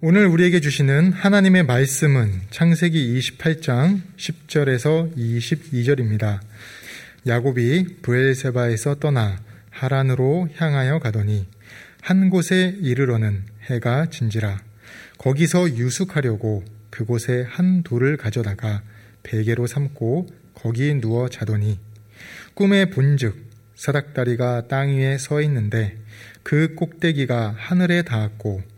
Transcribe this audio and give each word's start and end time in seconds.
오늘 0.00 0.26
우리에게 0.26 0.60
주시는 0.60 1.12
하나님의 1.12 1.64
말씀은 1.64 2.42
창세기 2.50 3.18
28장 3.18 4.00
10절에서 4.16 5.16
22절입니다. 5.16 6.38
야곱이 7.26 7.96
브엘세바에서 8.02 9.00
떠나 9.00 9.40
하란으로 9.70 10.50
향하여 10.54 11.00
가더니 11.00 11.48
한 12.00 12.30
곳에 12.30 12.76
이르러는 12.80 13.42
해가 13.64 14.06
진지라 14.06 14.62
거기서 15.18 15.70
유숙하려고 15.70 16.62
그곳에 16.90 17.44
한 17.48 17.82
돌을 17.82 18.18
가져다가 18.18 18.82
베개로 19.24 19.66
삼고 19.66 20.28
거기 20.54 20.94
누워 20.94 21.28
자더니 21.28 21.80
꿈에 22.54 22.84
본즉 22.84 23.48
사닥다리가 23.74 24.68
땅 24.68 24.90
위에 24.90 25.18
서 25.18 25.42
있는데 25.42 25.96
그 26.44 26.76
꼭대기가 26.76 27.56
하늘에 27.58 28.02
닿았고 28.02 28.77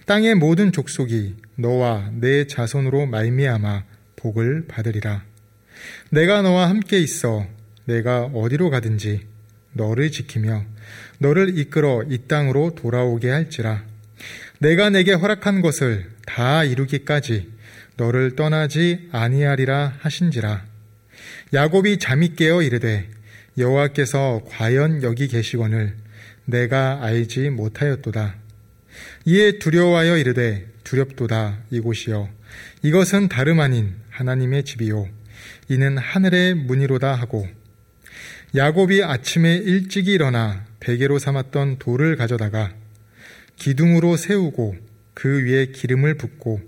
땅의 0.11 0.35
모든 0.35 0.73
족속이 0.73 1.35
너와 1.55 2.11
내 2.11 2.45
자손으로 2.45 3.05
말미암아 3.05 3.85
복을 4.17 4.67
받으리라. 4.67 5.23
내가 6.09 6.41
너와 6.41 6.67
함께 6.67 6.99
있어 6.99 7.47
내가 7.85 8.23
어디로 8.23 8.69
가든지 8.71 9.21
너를 9.71 10.11
지키며 10.11 10.65
너를 11.19 11.57
이끌어 11.57 12.03
이 12.09 12.27
땅으로 12.27 12.75
돌아오게 12.75 13.29
할지라. 13.29 13.85
내가 14.59 14.89
내게 14.89 15.13
허락한 15.13 15.61
것을 15.61 16.09
다 16.25 16.65
이루기까지 16.65 17.49
너를 17.95 18.35
떠나지 18.35 19.07
아니하리라 19.13 19.93
하신지라. 19.99 20.65
야곱이 21.53 21.99
잠이 21.99 22.35
깨어 22.35 22.63
이르되 22.63 23.07
여호와께서 23.57 24.41
과연 24.49 25.03
여기 25.03 25.29
계시거늘 25.29 25.95
내가 26.43 27.01
알지 27.01 27.49
못하였도다. 27.51 28.40
이에 29.25 29.59
두려워하여 29.59 30.17
이르되 30.17 30.67
두렵도다 30.83 31.59
이곳이여 31.71 32.29
이것은 32.83 33.29
다름 33.29 33.59
아닌 33.59 33.95
하나님의 34.09 34.63
집이요 34.63 35.07
이는 35.69 35.97
하늘의 35.97 36.55
문이로다 36.55 37.13
하고 37.13 37.47
야곱이 38.55 39.03
아침에 39.03 39.55
일찍이 39.55 40.11
일어나 40.11 40.65
베개로 40.79 41.19
삼았던 41.19 41.77
돌을 41.79 42.17
가져다가 42.17 42.73
기둥으로 43.55 44.17
세우고 44.17 44.75
그 45.13 45.45
위에 45.45 45.67
기름을 45.67 46.15
붓고 46.15 46.61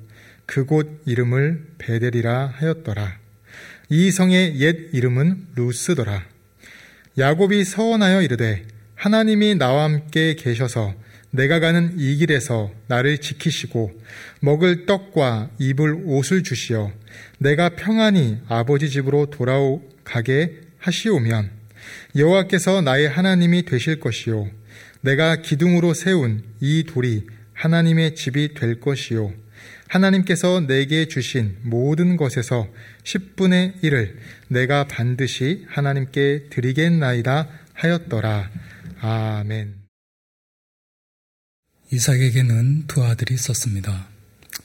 그곳 0.46 1.02
이름을 1.06 1.66
베델이라 1.78 2.54
하였더라. 2.56 3.18
이 3.90 4.12
성의 4.12 4.60
옛 4.60 4.90
이름은 4.94 5.48
루스더라. 5.56 6.24
야곱이 7.18 7.64
서원하여 7.64 8.22
이르되 8.22 8.66
하나님이 8.96 9.56
나와 9.56 9.84
함께 9.84 10.36
계셔서 10.36 10.94
내가 11.34 11.60
가는 11.60 11.96
이 11.98 12.16
길에서 12.18 12.72
나를 12.88 13.18
지키시고 13.18 13.92
먹을 14.40 14.86
떡과 14.86 15.50
입을 15.58 16.04
옷을 16.06 16.44
주시어 16.44 16.92
내가 17.40 17.70
평안히 17.70 18.38
아버지 18.48 18.90
집으로 18.90 19.26
돌아오가게 19.28 20.62
하시오면 20.78 21.50
여호와께서 22.16 22.82
나의 22.82 23.10
하나님이 23.10 23.64
되실 23.66 24.00
것이요 24.00 24.48
내가 25.02 25.38
기둥으로 25.38 25.96
세운 25.96 26.44
이 26.62 26.84
돌이 26.84 27.26
하나님의 27.54 28.14
집이 28.14 28.54
될 28.54 28.80
것이요 28.80 29.34
하나님께서 29.88 30.62
내게 30.62 31.06
주신 31.06 31.58
모든 31.64 32.16
것에서 32.16 32.68
10분의 33.04 33.82
1을 33.82 34.16
내가 34.50 34.88
반드시 34.88 35.66
하나님께 35.68 36.48
드리겠나이다 36.50 37.48
하였더라. 37.74 38.50
아멘. 39.02 39.83
이삭에게는 41.94 42.88
두 42.88 43.06
아들이 43.06 43.36
있었습니다. 43.36 44.08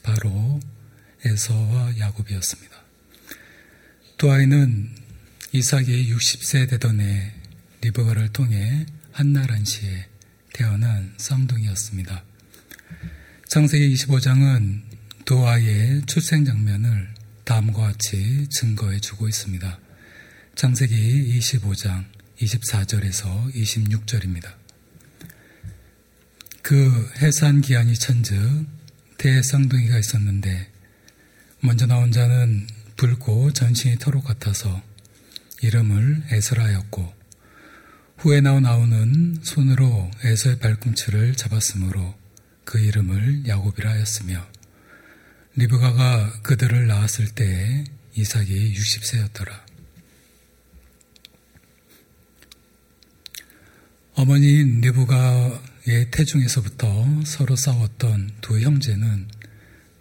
바로 0.01 0.59
에서와 1.23 1.99
야곱이었습니다. 1.99 2.75
두 4.17 4.31
아이는 4.31 4.89
이삭이 5.51 6.11
60세 6.11 6.67
되던 6.67 6.99
해 7.01 7.31
리브가를 7.81 8.29
통해 8.29 8.87
한나란시에 9.11 10.07
태어난 10.53 11.13
쌍둥이였습니다. 11.17 12.23
창세기 13.47 13.93
25장은 13.93 14.81
두 15.25 15.47
아이의 15.47 16.01
출생 16.07 16.45
장면을 16.45 17.13
다음과 17.43 17.79
같이 17.79 18.47
증거해 18.49 18.99
주고 19.01 19.27
있습니다. 19.27 19.79
창세기 20.55 21.37
25장 21.37 22.05
24절에서 22.39 23.53
26절입니다. 23.53 24.68
그 26.69 27.11
해산 27.17 27.61
기한이 27.61 27.95
천즉 27.95 28.67
대쌍둥이가 29.17 29.97
있었는데 29.97 30.69
먼저 31.61 31.87
나온 31.87 32.11
자는 32.11 32.67
붉고 32.95 33.53
전신이 33.53 33.97
터로 33.97 34.21
같아서 34.21 34.79
이름을 35.63 36.25
에스라였고 36.29 37.11
후에 38.17 38.41
나온 38.41 38.67
아우는 38.67 39.39
손으로 39.41 40.11
에서의 40.23 40.59
발꿈치를 40.59 41.33
잡았으므로 41.33 42.13
그 42.65 42.77
이름을 42.77 43.47
야곱이라 43.47 43.89
하였으며 43.89 44.45
리브가가 45.55 46.41
그들을 46.43 46.85
낳았을 46.85 47.29
때에 47.29 47.83
이삭이 48.13 48.75
60세였더라. 48.75 49.59
어머니인 54.13 54.81
리브가 54.81 55.68
의 55.89 56.11
태중에서부터 56.11 57.23
서로 57.25 57.55
싸웠던 57.55 58.33
두 58.41 58.59
형제는 58.59 59.27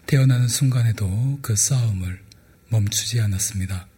태어나는 0.06 0.46
순간에도 0.46 1.38
그 1.40 1.56
싸움을 1.56 2.20
멈추지 2.68 3.20
않았습니다. 3.22 3.88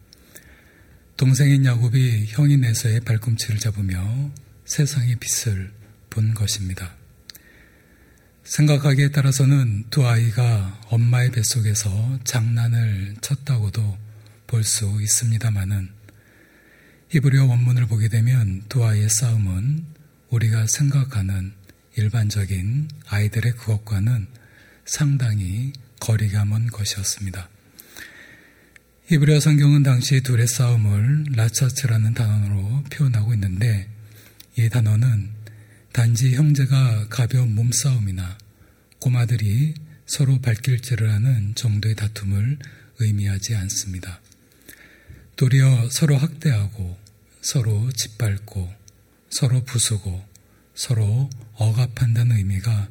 동생인 1.17 1.65
야곱이 1.65 2.27
형인 2.27 2.63
에서의 2.63 3.01
발꿈치를 3.01 3.59
잡으며 3.59 4.31
세상의 4.63 5.17
빛을 5.17 5.73
본 6.09 6.33
것입니다. 6.33 6.95
생각하기에 8.45 9.11
따라서는 9.11 9.85
두 9.89 10.07
아이가 10.07 10.79
엄마의 10.87 11.31
뱃속에서 11.31 12.19
장난을 12.23 13.15
쳤다고도 13.19 13.97
볼 14.47 14.63
수 14.63 14.97
있습니다만은 15.01 15.89
히브리어 17.09 17.45
원문을 17.47 17.87
보게 17.87 18.07
되면 18.07 18.63
두 18.69 18.85
아이의 18.85 19.09
싸움은 19.09 19.85
우리가 20.29 20.65
생각하는 20.67 21.53
일반적인 21.95 22.89
아이들의 23.07 23.53
그것과는 23.53 24.27
상당히 24.85 25.73
거리가 25.99 26.45
먼 26.45 26.67
것이었습니다. 26.67 27.49
히브리어 29.07 29.39
성경은 29.39 29.83
당시 29.83 30.21
둘의 30.21 30.47
싸움을 30.47 31.25
라차츠라는 31.35 32.13
단어로 32.13 32.83
표현하고 32.91 33.33
있는데 33.33 33.89
이 34.57 34.69
단어는 34.69 35.29
단지 35.91 36.35
형제가 36.35 37.07
가벼운 37.09 37.53
몸싸움이나 37.53 38.37
꼬마들이 38.99 39.73
서로 40.05 40.39
발길질을 40.39 41.11
하는 41.11 41.53
정도의 41.55 41.95
다툼을 41.95 42.57
의미하지 42.99 43.55
않습니다. 43.55 44.21
도리어 45.35 45.89
서로 45.89 46.17
학대하고 46.17 46.97
서로 47.41 47.91
짓밟고 47.91 48.71
서로 49.29 49.63
부수고 49.63 50.23
서로 50.75 51.29
억압한다는 51.61 52.37
의미가 52.37 52.89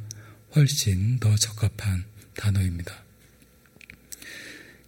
훨씬 0.55 1.19
더 1.19 1.35
적합한 1.35 2.05
단어입니다. 2.37 3.05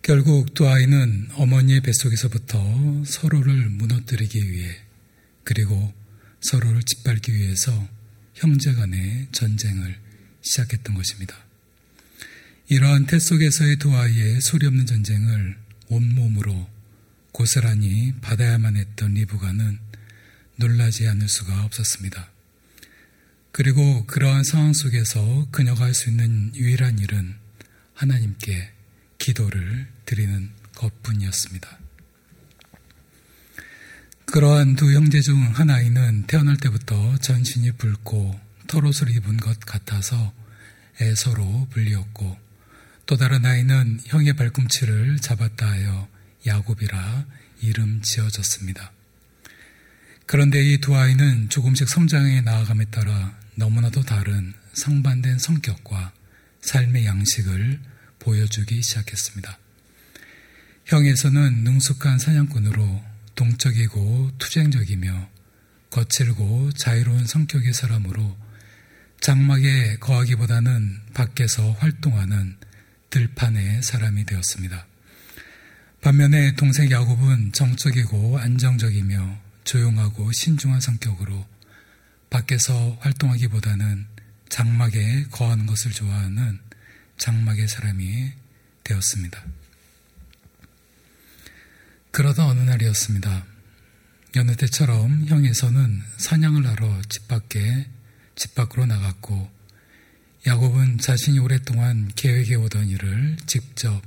결국 0.02 0.54
두 0.54 0.68
아이는 0.68 1.28
어머니의 1.34 1.80
뱃속에서부터 1.80 3.04
서로를 3.04 3.68
무너뜨리기 3.70 4.50
위해 4.50 4.76
그리고 5.44 5.92
서로를 6.40 6.82
짓밟기 6.82 7.34
위해서 7.34 7.88
형제 8.34 8.72
간의 8.72 9.28
전쟁을 9.32 9.96
시작했던 10.42 10.94
것입니다. 10.94 11.36
이러한 12.68 13.06
태 13.06 13.18
속에서의 13.18 13.76
두 13.76 13.96
아이의 13.96 14.40
소리 14.40 14.66
없는 14.66 14.86
전쟁을 14.86 15.56
온몸으로 15.88 16.68
고스란히 17.32 18.14
받아야만 18.20 18.76
했던 18.76 19.14
리브가는 19.14 19.78
놀라지 20.56 21.06
않을 21.08 21.28
수가 21.28 21.64
없었습니다. 21.64 22.31
그리고 23.52 24.06
그러한 24.06 24.44
상황 24.44 24.72
속에서 24.72 25.46
그녀가 25.50 25.84
할 25.84 25.94
수 25.94 26.08
있는 26.08 26.54
유일한 26.54 26.98
일은 26.98 27.34
하나님께 27.94 28.70
기도를 29.18 29.86
드리는 30.06 30.50
것 30.74 31.02
뿐이었습니다. 31.02 31.78
그러한 34.26 34.76
두 34.76 34.92
형제 34.94 35.20
중 35.20 35.38
하나이는 35.54 36.24
태어날 36.26 36.56
때부터 36.56 37.18
전신이 37.18 37.72
붉고 37.72 38.40
털옷을 38.68 39.10
입은 39.10 39.36
것 39.36 39.60
같아서 39.60 40.32
에서로 41.00 41.68
불리었고 41.70 42.38
또 43.04 43.16
다른 43.16 43.44
아이는 43.44 44.00
형의 44.06 44.32
발꿈치를 44.34 45.18
잡았다 45.18 45.68
하여 45.68 46.08
야곱이라 46.46 47.26
이름 47.60 48.00
지어졌습니다. 48.00 48.92
그런데 50.26 50.62
이 50.64 50.78
두 50.80 50.96
아이는 50.96 51.50
조금씩 51.50 51.88
성장해 51.88 52.40
나아감에 52.40 52.86
따라 52.86 53.38
너무나도 53.54 54.02
다른 54.02 54.54
상반된 54.72 55.38
성격과 55.38 56.12
삶의 56.62 57.04
양식을 57.06 57.80
보여주기 58.18 58.82
시작했습니다. 58.82 59.58
형에서는 60.86 61.64
능숙한 61.64 62.18
사냥꾼으로 62.18 63.02
동적이고 63.34 64.32
투쟁적이며 64.38 65.28
거칠고 65.90 66.72
자유로운 66.72 67.26
성격의 67.26 67.72
사람으로 67.74 68.36
장막에 69.20 69.96
거하기보다는 70.00 71.00
밖에서 71.14 71.72
활동하는 71.72 72.56
들판의 73.10 73.82
사람이 73.82 74.24
되었습니다. 74.24 74.86
반면에 76.00 76.54
동생 76.56 76.90
야곱은 76.90 77.52
정적이고 77.52 78.38
안정적이며 78.38 79.38
조용하고 79.64 80.32
신중한 80.32 80.80
성격으로 80.80 81.46
밖에서 82.32 82.96
활동하기보다는 83.00 84.06
장막에 84.48 85.24
거하는 85.30 85.66
것을 85.66 85.92
좋아하는 85.92 86.58
장막의 87.18 87.68
사람이 87.68 88.32
되었습니다. 88.84 89.44
그러다 92.10 92.46
어느 92.46 92.60
날이었습니다. 92.60 93.46
여느 94.36 94.56
때처럼 94.56 95.26
형에서는 95.26 96.02
사냥을 96.16 96.66
하러 96.66 97.00
집 97.10 97.28
밖에 97.28 97.86
집 98.34 98.54
밖으로 98.54 98.86
나갔고 98.86 99.50
야곱은 100.46 100.98
자신이 100.98 101.38
오랫동안 101.38 102.10
계획해 102.16 102.54
오던 102.54 102.88
일을 102.88 103.36
직접 103.46 104.02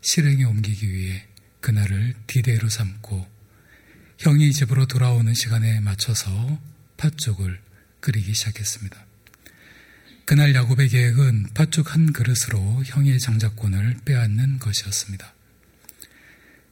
실행에 0.00 0.44
옮기기 0.44 0.92
위해 0.92 1.26
그날을 1.60 2.14
디데이로 2.26 2.68
삼고 2.68 3.26
형이 4.18 4.52
집으로 4.52 4.86
돌아오는 4.86 5.32
시간에 5.32 5.78
맞춰서 5.80 6.60
팥죽을 6.96 7.67
끓이기 8.00 8.34
시작했습니다. 8.34 9.06
그날 10.24 10.54
야곱의 10.54 10.88
계획은 10.88 11.54
팥죽 11.54 11.94
한 11.94 12.12
그릇으로 12.12 12.82
형의 12.84 13.18
장자권을 13.18 14.00
빼앗는 14.04 14.58
것이었습니다. 14.58 15.34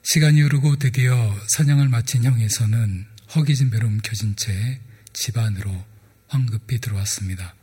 시간이 0.02 0.40
흐르고 0.42 0.76
드디어 0.76 1.34
사냥을 1.48 1.88
마친 1.88 2.24
형 2.24 2.59
에서는 2.59 3.06
허기진 3.34 3.70
배로 3.70 3.86
움켜진 3.88 4.36
채 4.36 4.80
집 5.16 5.38
안으로 5.38 5.84
황급히 6.28 6.78
들어왔습니다. 6.78 7.54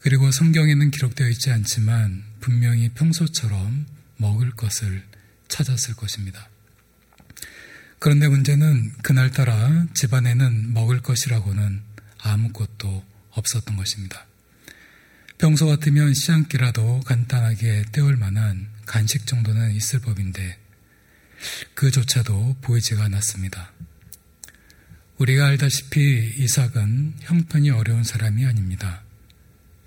그리고 0.00 0.30
성경에는 0.30 0.90
기록되어 0.90 1.28
있지 1.28 1.50
않지만 1.50 2.24
분명히 2.40 2.88
평소처럼 2.88 3.86
먹을 4.16 4.50
것을 4.52 5.04
찾았을 5.48 5.94
것입니다. 5.94 6.48
그런데 7.98 8.28
문제는 8.28 8.92
그날따라 9.02 9.86
집안에는 9.94 10.72
먹을 10.72 11.02
것이라고는 11.02 11.82
아무것도 12.26 13.04
없었던 13.30 13.76
것입니다. 13.76 14.26
평소 15.38 15.66
같으면 15.66 16.14
시장기라도 16.14 17.00
간단하게 17.00 17.84
때울 17.92 18.16
만한 18.16 18.68
간식 18.86 19.26
정도는 19.26 19.72
있을 19.72 20.00
법인데 20.00 20.58
그조차도 21.74 22.56
보이지가 22.62 23.04
않았습니다. 23.04 23.72
우리가 25.18 25.46
알다시피 25.46 26.34
이삭은 26.38 27.16
형편이 27.20 27.70
어려운 27.70 28.04
사람이 28.04 28.44
아닙니다. 28.46 29.02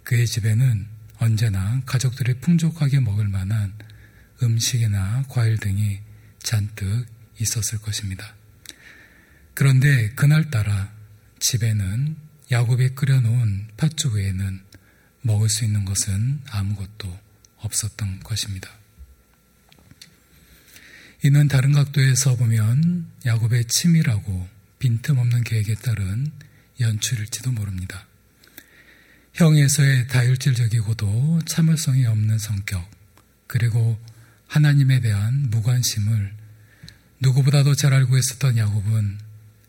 그의 0.03 0.25
집에는 0.25 0.87
언제나 1.17 1.81
가족들이 1.85 2.35
풍족하게 2.35 2.99
먹을 2.99 3.27
만한 3.27 3.73
음식이나 4.41 5.25
과일 5.27 5.57
등이 5.57 5.99
잔뜩 6.41 7.05
있었을 7.39 7.79
것입니다. 7.79 8.35
그런데 9.53 10.09
그날따라 10.11 10.91
집에는 11.39 12.28
야곱이 12.51 12.89
끓여놓은 12.95 13.67
팥죽 13.77 14.15
외에는 14.15 14.61
먹을 15.21 15.49
수 15.49 15.65
있는 15.65 15.85
것은 15.85 16.41
아무것도 16.49 17.19
없었던 17.57 18.21
것입니다. 18.21 18.69
이는 21.23 21.47
다른 21.47 21.73
각도에서 21.73 22.37
보면 22.37 23.05
야곱의 23.25 23.65
치밀하고 23.65 24.47
빈틈없는 24.79 25.43
계획에 25.43 25.75
따른 25.75 26.31
연출일지도 26.79 27.51
모릅니다. 27.51 28.07
형에서의 29.33 30.07
다혈질적이고도 30.07 31.41
참을성이 31.45 32.05
없는 32.05 32.39
성격, 32.39 32.89
그리고 33.47 33.99
하나님에 34.47 35.01
대한 35.01 35.49
무관심을 35.49 36.33
누구보다도 37.19 37.75
잘 37.75 37.93
알고 37.93 38.17
있었던 38.17 38.57
야곱은 38.57 39.19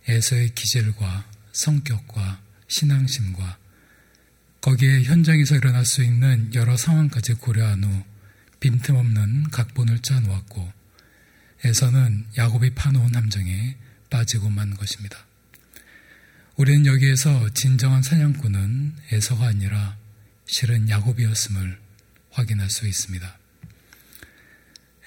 에서의 0.08 0.54
기질과 0.54 1.28
성격과 1.52 2.40
신앙심과 2.70 3.58
거기에 4.60 5.02
현장에서 5.02 5.56
일어날 5.56 5.84
수 5.84 6.02
있는 6.02 6.54
여러 6.54 6.76
상황까지 6.76 7.34
고려한 7.34 7.84
후 7.84 8.04
빈틈없는 8.60 9.50
각본을 9.50 10.00
짜 10.00 10.20
놓았고 10.20 10.72
에서는 11.64 12.26
야곱이 12.36 12.70
파놓은 12.70 13.14
함정에 13.14 13.76
빠지고 14.08 14.48
만 14.50 14.74
것입니다. 14.76 15.18
우리는 16.56 16.86
여기에서 16.86 17.48
진정한 17.54 18.02
사냥꾼은 18.02 18.94
에서가 19.12 19.46
아니라 19.46 19.96
실은 20.46 20.88
야곱이었음을 20.88 21.78
확인할 22.30 22.70
수 22.70 22.86
있습니다. 22.86 23.38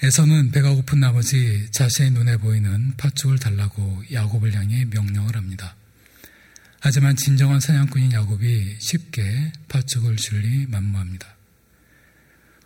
에서는 0.01 0.51
배가 0.51 0.73
고픈 0.73 0.99
나머지 0.99 1.67
자신의 1.71 2.11
눈에 2.11 2.37
보이는 2.37 2.95
팥죽을 2.97 3.39
달라고 3.39 4.03
야곱을 4.11 4.53
향해 4.53 4.85
명령을 4.85 5.35
합니다. 5.35 5.75
하지만 6.85 7.15
진정한 7.15 7.61
사냥꾼인 7.61 8.11
야곱이 8.11 8.75
쉽게 8.77 9.53
팥죽을 9.69 10.17
줄리 10.17 10.67
만무합니다. 10.67 11.25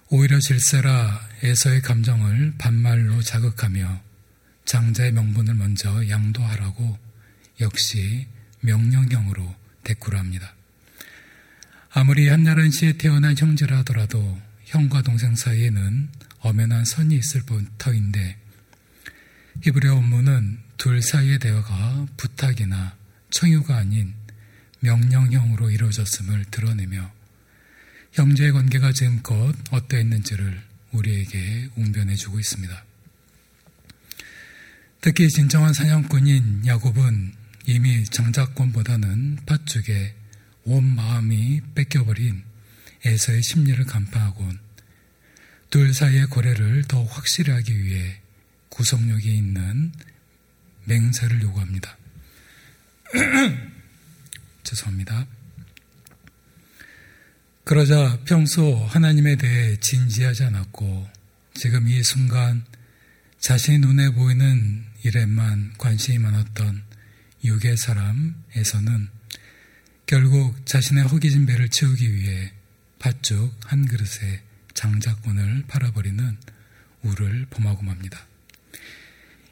오히려 0.10 0.40
질세라 0.40 1.22
에서의 1.44 1.84
감정을 1.84 2.56
반말로 2.58 3.22
자극하며 3.22 4.02
장자의 4.66 5.12
명분을 5.12 5.54
먼저 5.54 6.10
양도하라고 6.10 6.98
역시 7.62 8.26
명령형으로 8.62 9.54
대꾸를 9.84 10.18
합니다. 10.18 10.56
아무리 11.92 12.28
한나란 12.28 12.72
시에 12.72 12.94
태어난 12.94 13.38
형제라 13.38 13.78
하더라도 13.78 14.42
형과 14.66 15.04
동생 15.04 15.36
사이에는 15.36 16.10
엄연한 16.40 16.86
선이 16.86 17.16
있을 17.16 17.44
터인데 17.78 18.36
히브리어 19.62 19.94
원문은 19.94 20.58
둘 20.78 21.04
사이의 21.04 21.38
대화가 21.38 22.08
부탁이나 22.18 22.98
청유가 23.38 23.78
아닌 23.78 24.16
명령형으로 24.80 25.70
이루어졌음을 25.70 26.46
드러내며 26.46 27.14
형제의 28.14 28.52
관계가 28.52 28.92
지금껏 28.94 29.54
어떠했는지를 29.70 30.60
우리에게 30.92 31.70
웅변해주고 31.76 32.40
있습니다. 32.40 32.86
특히 35.02 35.30
진정한 35.30 35.72
사냥꾼인 35.72 36.66
야곱은 36.66 37.36
이미 37.68 38.06
장자권보다는 38.06 39.46
팥죽에 39.46 40.16
온 40.64 40.96
마음이 40.96 41.62
뺏겨버린 41.76 42.42
에서의 43.06 43.44
심리를 43.44 43.86
간파하곤 43.86 44.58
둘 45.70 45.94
사이의 45.94 46.26
거래를 46.32 46.86
더 46.88 47.04
확실히 47.04 47.54
하기 47.54 47.84
위해 47.84 48.20
구속력이 48.70 49.32
있는 49.32 49.92
맹세를 50.86 51.44
요구합니다. 51.44 51.98
죄송합니다. 54.64 55.28
그러자 57.64 58.20
평소 58.26 58.76
하나님에 58.86 59.36
대해 59.36 59.78
진지하지 59.78 60.46
않았고 60.46 61.08
지금 61.54 61.88
이 61.88 62.02
순간 62.04 62.64
자신의 63.40 63.80
눈에 63.80 64.10
보이는 64.12 64.86
일에만 65.04 65.74
관심이 65.78 66.18
많았던 66.18 66.84
육의 67.44 67.78
사람에서는 67.78 69.10
결국 70.06 70.66
자신의 70.66 71.06
허기진 71.06 71.46
배를 71.46 71.70
채우기 71.70 72.14
위해 72.14 72.52
팥죽 73.00 73.54
한 73.66 73.86
그릇에 73.86 74.42
장자권을 74.74 75.66
팔아버리는 75.68 76.38
우를 77.04 77.48
범하고 77.50 77.84
맙니다. 77.84 78.26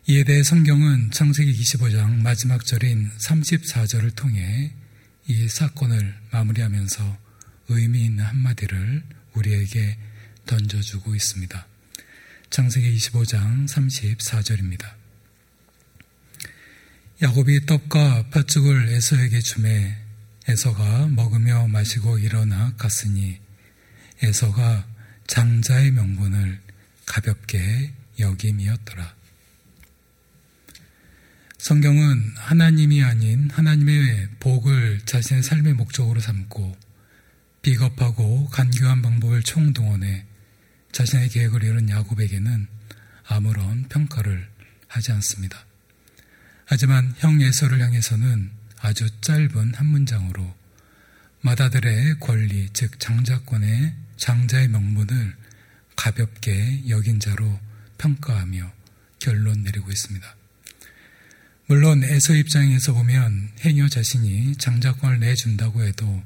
이에 0.08 0.24
대해 0.24 0.44
성경은 0.44 1.10
창세기 1.10 1.52
25장 1.52 2.22
마지막 2.22 2.64
절인 2.64 3.10
34절을 3.18 4.16
통해 4.16 4.72
이 5.26 5.48
사건을 5.48 6.14
마무리하면서 6.30 7.18
의미 7.70 8.06
있는 8.06 8.24
한마디를 8.24 9.02
우리에게 9.34 9.98
던져주고 10.46 11.16
있습니다. 11.16 11.68
창세기 12.52 12.96
25장 12.96 13.68
34절입니다. 13.68 14.94
야곱이 17.24 17.66
떡과 17.66 18.30
팥죽을 18.30 18.90
에서에게 18.90 19.40
주매 19.40 19.98
에서가 20.48 21.08
먹으며 21.08 21.68
마시고 21.68 22.20
일어나 22.20 22.76
갔으니 22.78 23.40
에서가 24.22 24.88
장자의 25.26 25.90
명분을 25.90 26.62
가볍게 27.08 27.92
여김이었더라. 28.20 29.25
성경은 31.66 32.34
하나님이 32.36 33.04
아닌 33.04 33.50
하나님의 33.50 34.28
복을 34.40 35.02
자신의 35.06 35.42
삶의 35.42 35.74
목적으로 35.74 36.20
삼고 36.20 36.78
비겁하고 37.64 38.50
간교한 38.50 39.02
방법을 39.02 39.42
총동원해 39.42 40.28
자신의 40.92 41.30
계획을 41.30 41.64
이룬 41.64 41.90
야곱에게는 41.90 42.68
아무런 43.26 43.88
평가를 43.90 44.48
하지 44.88 45.12
않습니다. 45.14 45.66
하지만 46.68 47.16
형 47.18 47.42
에서를 47.42 47.82
향해서는 47.82 48.52
아주 48.82 49.10
짧은 49.22 49.74
한 49.74 49.88
문장으로 49.88 50.56
마다들의 51.42 52.20
권리, 52.20 52.70
즉 52.74 53.00
장자권의 53.00 53.92
장자의 54.18 54.68
명분을 54.68 55.36
가볍게 55.96 56.84
여긴 56.90 57.20
자로 57.20 57.60
평가하며 57.98 58.72
결론 59.18 59.64
내리고 59.64 59.90
있습니다. 59.90 60.45
물론 61.68 62.04
에서 62.04 62.36
입장에서 62.36 62.94
보면 62.94 63.50
해녀 63.62 63.88
자신이 63.88 64.56
장자권을 64.58 65.20
내준다고 65.20 65.84
해도 65.84 66.24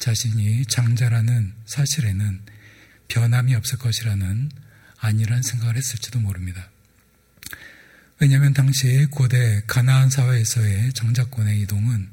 자신이 0.00 0.66
장자라는 0.66 1.52
사실에는 1.66 2.40
변함이 3.06 3.54
없을 3.54 3.78
것이라는 3.78 4.50
아니란 4.98 5.42
생각을 5.42 5.76
했을지도 5.76 6.18
모릅니다. 6.18 6.68
왜냐하면 8.18 8.54
당시 8.54 9.06
고대 9.08 9.62
가나안 9.68 10.10
사회에서의 10.10 10.92
장자권의 10.94 11.60
이동은 11.60 12.08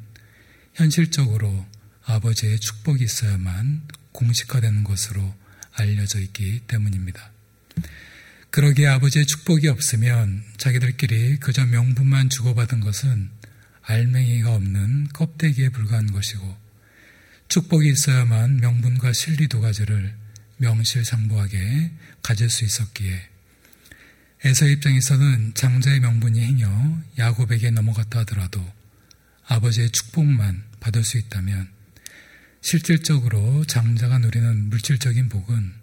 현실적으로 0.76 1.66
아버지의 2.04 2.60
축복이 2.60 3.04
있어야만 3.04 3.88
공식화되는 4.12 4.84
것으로 4.84 5.36
알려져 5.74 6.20
있기 6.20 6.62
때문입니다. 6.68 7.32
그러기에 8.52 8.88
아버지의 8.88 9.28
축복이 9.28 9.68
없으면 9.68 10.44
자기들끼리 10.58 11.38
그저 11.38 11.66
명분만 11.66 12.30
주고받은 12.30 12.80
것은 12.80 13.30
알맹이가 13.84 14.54
없는 14.54 15.10
껍데기에 15.14 15.70
불과한 15.70 16.12
것이고 16.12 16.58
축복이 17.48 17.90
있어야만 17.90 18.58
명분과 18.58 19.14
실리 19.14 19.48
두 19.48 19.62
가지를 19.62 20.16
명실상부하게 20.58 21.92
가질 22.24 22.50
수 22.50 22.66
있었기에 22.66 23.30
에서 24.46 24.66
입장에서는 24.68 25.54
장자의 25.54 26.00
명분이 26.00 26.40
행여 26.40 27.04
야곱에게 27.18 27.72
넘어갔다 27.72 28.20
하더라도 28.20 28.66
아버지의 29.46 29.92
축복만 29.92 30.64
받을 30.80 31.04
수 31.04 31.18
있다면 31.18 31.70
실질적으로 32.62 33.66
장자가 33.66 34.18
누리는 34.20 34.70
물질적인 34.70 35.30
복은 35.30 35.74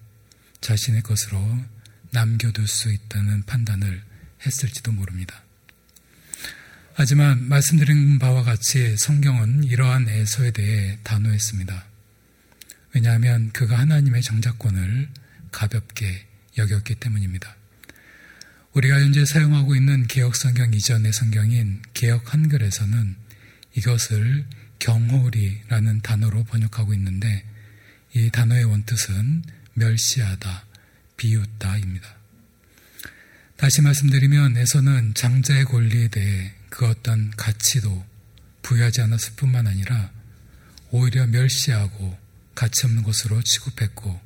자신의 0.61 1.03
것으로 1.03 1.65
남겨둘 2.13 2.67
수 2.67 2.93
있다는 2.93 3.43
판단을 3.45 4.03
했을지도 4.45 4.93
모릅니다. 4.93 5.43
하지만 6.95 7.49
말씀드린 7.49 8.19
바와 8.19 8.43
같이 8.43 8.97
성경은 8.97 9.65
이러한 9.65 10.09
에서에 10.09 10.51
대해 10.53 10.99
단호했습니다. 11.03 11.85
왜냐하면 12.95 13.53
그가 13.53 13.79
하나님의 13.79 14.23
장자권을 14.23 15.09
가볍게 15.53 16.27
여겼기 16.57 16.95
때문입니다. 16.95 17.55
우리가 18.73 19.01
현재 19.01 19.25
사용하고 19.25 19.75
있는 19.75 20.07
개혁 20.07 20.37
성경 20.37 20.73
이전의 20.73 21.13
성경인 21.13 21.83
개혁 21.95 22.33
한글에서는 22.33 23.17
이것을 23.75 24.47
경홀이라는 24.79 26.01
단어로 26.01 26.45
번역하고 26.45 26.95
있는데 26.95 27.45
이 28.15 28.31
단어의 28.31 28.65
원뜻은 28.65 29.43
멸시하다, 29.75 30.66
비웃다입니다. 31.17 32.17
다시 33.57 33.81
말씀드리면 33.81 34.57
에서는 34.57 35.15
장자의 35.15 35.65
권리에 35.65 36.09
대해 36.09 36.53
그 36.69 36.87
어떤 36.87 37.31
가치도 37.31 38.05
부여하지 38.63 39.01
않았을 39.03 39.33
뿐만 39.37 39.67
아니라 39.67 40.11
오히려 40.91 41.27
멸시하고 41.27 42.19
가치 42.55 42.87
없는 42.87 43.03
것으로 43.03 43.43
취급했고 43.43 44.21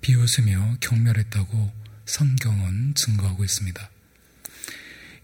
비웃으며 0.00 0.78
경멸했다고 0.80 1.72
성경은 2.06 2.94
증거하고 2.94 3.44
있습니다. 3.44 3.90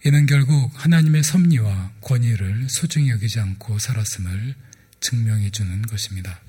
이는 0.05 0.25
결국 0.25 0.71
하나님의 0.73 1.23
섭리와 1.23 1.93
권위를 2.01 2.67
소중히 2.69 3.09
여기지 3.09 3.39
않고 3.39 3.79
살았음을 3.79 4.55
증명해 4.99 5.49
주는 5.51 5.81
것입니다. 5.83 6.42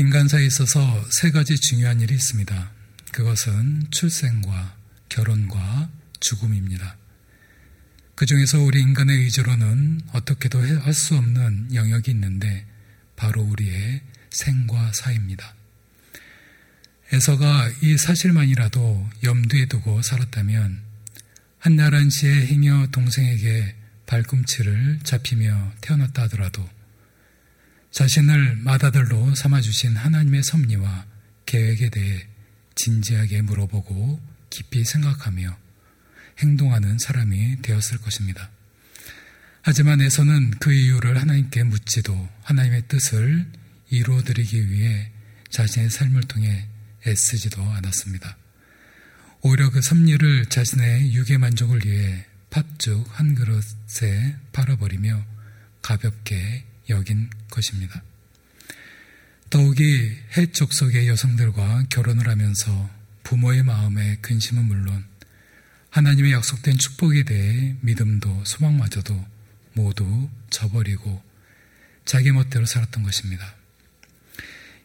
인간사에 0.00 0.46
있어서 0.46 1.04
세 1.10 1.32
가지 1.32 1.58
중요한 1.58 2.00
일이 2.00 2.14
있습니다. 2.14 2.70
그것은 3.10 3.88
출생과 3.90 4.76
결혼과 5.08 5.90
죽음입니다. 6.20 6.96
그 8.14 8.24
중에서 8.24 8.60
우리 8.60 8.80
인간의 8.80 9.16
의지로는 9.16 10.02
어떻게도 10.12 10.60
할 10.60 10.94
수 10.94 11.16
없는 11.16 11.74
영역이 11.74 12.12
있는데 12.12 12.64
바로 13.16 13.42
우리의 13.42 14.02
생과 14.30 14.92
사입니다. 14.94 15.56
에서가 17.10 17.68
이 17.82 17.96
사실만이라도 17.98 19.10
염두에 19.24 19.66
두고 19.66 20.02
살았다면 20.02 20.80
한나란 21.58 22.08
씨의 22.10 22.46
행여 22.46 22.88
동생에게 22.92 23.74
발꿈치를 24.06 25.00
잡히며 25.02 25.72
태어났다 25.80 26.22
하더라도 26.22 26.68
자신을 27.98 28.54
맏아들로 28.58 29.34
삼아주신 29.34 29.96
하나님의 29.96 30.44
섭리와 30.44 31.04
계획에 31.46 31.88
대해 31.88 32.28
진지하게 32.76 33.42
물어보고 33.42 34.20
깊이 34.50 34.84
생각하며 34.84 35.58
행동하는 36.38 36.96
사람이 36.96 37.60
되었을 37.62 37.98
것입니다. 37.98 38.50
하지만 39.62 40.00
에서는 40.00 40.52
그 40.60 40.72
이유를 40.72 41.20
하나님께 41.20 41.64
묻지도 41.64 42.28
하나님의 42.44 42.84
뜻을 42.86 43.50
이루어드리기 43.90 44.70
위해 44.70 45.10
자신의 45.50 45.90
삶을 45.90 46.20
통해 46.28 46.68
애쓰지도 47.04 47.60
않았습니다. 47.60 48.36
오히려 49.40 49.70
그 49.70 49.82
섭리를 49.82 50.46
자신의 50.46 51.14
육의 51.14 51.38
만족을 51.38 51.84
위해 51.84 52.26
팥죽 52.50 53.04
한 53.18 53.34
그릇에 53.34 54.36
팔아버리며 54.52 55.26
가볍게 55.82 56.67
여긴 56.88 57.30
것입니다. 57.50 58.02
더욱이 59.50 60.16
해족 60.36 60.72
속의 60.72 61.08
여성들과 61.08 61.86
결혼을 61.90 62.28
하면서 62.28 62.90
부모의 63.22 63.62
마음에 63.62 64.16
근심은 64.20 64.64
물론 64.64 65.04
하나님의 65.90 66.32
약속된 66.32 66.76
축복에 66.78 67.22
대해 67.24 67.76
믿음도 67.80 68.44
소망마저도 68.44 69.26
모두 69.72 70.28
저버리고 70.50 71.22
자기 72.04 72.30
멋대로 72.32 72.66
살았던 72.66 73.02
것입니다. 73.02 73.54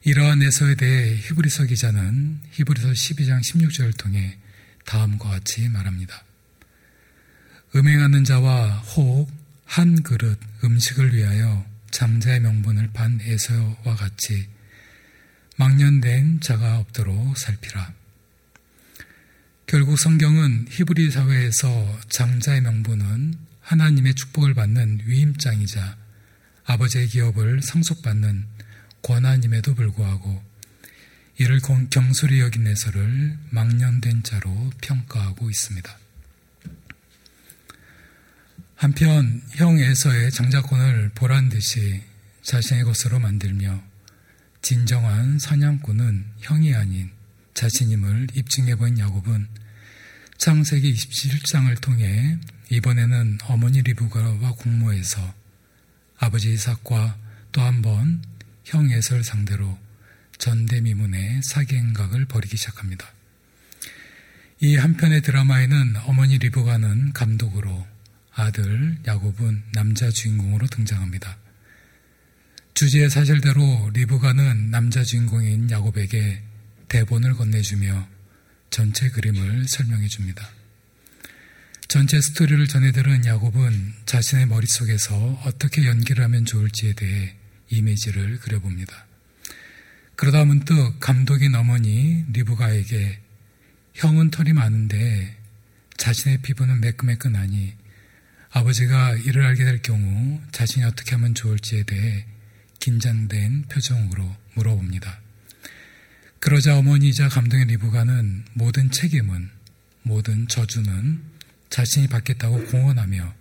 이러한 0.06 0.42
에서에 0.42 0.76
대해 0.76 1.16
히브리서 1.16 1.66
기자는 1.66 2.40
히브리서 2.52 2.90
12장 2.90 3.42
16절을 3.42 3.98
통해 3.98 4.38
다음과 4.86 5.30
같이 5.30 5.70
말합니다. 5.70 6.24
음행하는 7.76 8.24
자와 8.24 8.80
혹 8.80 9.44
한 9.74 10.04
그릇 10.04 10.38
음식을 10.64 11.16
위하여 11.16 11.66
장자의 11.94 12.40
명분을 12.40 12.90
반 12.92 13.20
에서와 13.22 13.96
같이 13.96 14.48
망년된 15.58 16.42
자가 16.42 16.80
없도록 16.80 17.38
살피라. 17.38 17.94
결국 19.68 20.00
성경은 20.00 20.66
히브리 20.70 21.12
사회에서 21.12 22.00
장자의 22.10 22.62
명분은 22.62 23.36
하나님의 23.62 24.16
축복을 24.16 24.56
받는 24.56 25.02
위임장이자 25.06 25.96
아버지의 26.66 27.08
기업을 27.08 27.62
상속받는 27.62 28.48
권한임에도 29.04 29.76
불구하고 29.76 30.44
이를 31.38 31.60
경솔히 31.90 32.40
여긴 32.40 32.64
내서를 32.64 33.38
망년된 33.52 34.24
자로 34.24 34.72
평가하고 34.82 35.50
있습니다. 35.50 36.03
한편 38.84 39.42
형 39.52 39.80
에서의 39.80 40.30
장자권을 40.30 41.12
보란 41.16 41.48
듯이 41.48 42.02
자신의 42.42 42.84
것으로 42.84 43.18
만들며 43.18 43.82
진정한 44.62 45.40
사냥꾼은 45.40 46.26
형이 46.40 46.76
아닌 46.76 47.10
자신임을 47.54 48.28
입증해 48.34 48.76
본 48.76 49.00
야곱은 49.00 49.48
창세기 50.38 50.94
27장을 50.96 51.80
통해 51.80 52.38
이번에는 52.72 53.38
어머니 53.46 53.82
리브가와 53.84 54.52
공모해서 54.52 55.34
아버지 56.18 56.52
이삭과 56.52 57.18
또 57.54 57.62
한 57.62 57.82
번 57.82 58.22
형 58.66 58.92
에서를 58.92 59.24
상대로 59.24 59.80
전대미문의 60.40 61.42
사기 61.44 61.78
행각을 61.78 62.26
벌이기 62.26 62.58
시작합니다. 62.58 63.08
이 64.60 64.76
한편의 64.76 65.22
드라마에는 65.22 65.96
어머니 66.06 66.38
리브가는 66.38 67.14
감독으로 67.14 67.93
아들 68.36 68.98
야곱은 69.06 69.64
남자 69.74 70.10
주인공으로 70.10 70.68
등장합니다. 70.68 71.38
주제의 72.74 73.10
사실대로 73.10 73.92
리브가는 73.94 74.72
남자 74.72 75.04
주인공인 75.04 75.70
야곱에게 75.70 76.42
대본을 76.88 77.34
건네주며 77.34 78.08
전체 78.72 79.10
그림을 79.10 79.66
설명해 79.68 80.08
줍니다. 80.08 80.50
전체 81.88 82.20
스토리를 82.20 82.68
전해들은 82.68 83.26
야곱은 83.26 83.94
자신의 84.08 84.48
머릿속에서 84.48 85.16
어떻게 85.46 85.86
연기를 85.86 86.24
하면 86.24 86.44
좋을지에 86.46 86.94
대해 86.94 87.36
이미지를 87.70 88.40
그려봅니다. 88.40 89.06
그러다 90.16 90.46
문득 90.46 91.00
감독인 91.00 91.54
어머니 91.54 92.26
리브가에게 92.34 93.20
형은 93.94 94.32
털이 94.32 94.54
많은데 94.54 95.38
자신의 95.98 96.40
피부는 96.42 96.82
매끈매끈하니 96.82 97.83
아버지가 98.56 99.16
이를 99.16 99.44
알게 99.46 99.64
될 99.64 99.82
경우 99.82 100.40
자신이 100.52 100.86
어떻게 100.86 101.16
하면 101.16 101.34
좋을지에 101.34 101.84
대해 101.84 102.26
긴장된 102.80 103.64
표정으로 103.64 104.36
물어봅니다. 104.54 105.20
그러자 106.40 106.78
어머니이자 106.78 107.30
감독의 107.30 107.66
리브가는 107.66 108.46
모든 108.54 108.92
책임은, 108.92 109.50
모든 110.04 110.48
저주는 110.48 111.24
자신이 111.72 112.08
받겠다고 112.08 112.66
공언하며 112.66 113.34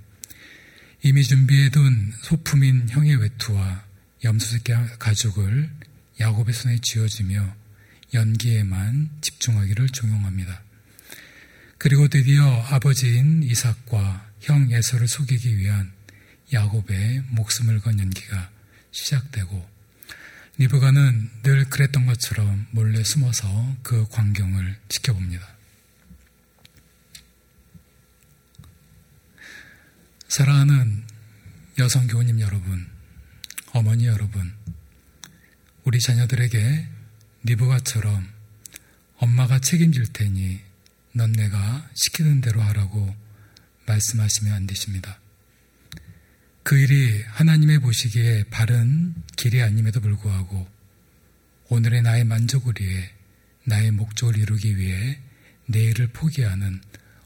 이미 1.03 1.23
준비해둔 1.23 2.13
소품인 2.23 2.89
형의 2.89 3.17
외투와 3.17 3.85
염소새끼 4.25 4.73
가죽을 4.99 5.71
야곱의 6.21 6.55
손에 6.55 6.79
쥐어주며 6.81 7.55
연기에만 8.15 9.11
집중하기를 9.21 9.91
종용합니다. 9.91 10.63
그리고 11.77 12.09
드디어 12.09 12.63
아버지인 12.71 13.43
이삭과 13.43 14.32
형 14.43 14.71
예서를 14.71 15.07
속이기 15.07 15.57
위한 15.57 15.93
야곱의 16.53 17.23
목숨을 17.31 17.81
건 17.81 17.99
연기가 18.01 18.51
시작되고 18.91 19.71
리브가는 20.59 21.31
늘 21.43 21.65
그랬던 21.71 22.07
것처럼 22.07 22.67
몰래 22.73 23.03
숨어서 23.03 23.77
그 23.83 24.07
광경을 24.09 24.77
지켜봅니다. 24.89 25.49
사랑하는 30.29 31.05
여성 31.79 32.07
교우님 32.07 32.41
여러분, 32.41 32.87
어머니 33.73 34.07
여러분, 34.07 34.53
우리 35.85 36.01
자녀들에게 36.01 36.89
리브가처럼 37.45 38.29
엄마가 39.19 39.61
책임질 39.61 40.13
테니 40.13 40.61
넌 41.13 41.33
내가 41.33 41.89
시키는 41.95 42.41
대로 42.41 42.61
하라고 42.63 43.22
말씀하시면 43.87 44.53
안 44.53 44.67
되십니다. 44.67 45.19
그 46.63 46.79
일이 46.79 47.23
하나님의 47.23 47.81
보시기에 47.81 48.45
바른 48.45 49.15
길이 49.37 49.63
아님에도 49.63 50.01
불구하고 50.01 50.69
오늘의 51.69 52.03
나의 52.03 52.25
만족을 52.25 52.75
위해 52.81 53.11
나의 53.65 53.91
목적을 53.91 54.37
이루기 54.37 54.77
위해 54.77 55.19
내일을 55.67 56.09
포기하는 56.09 56.81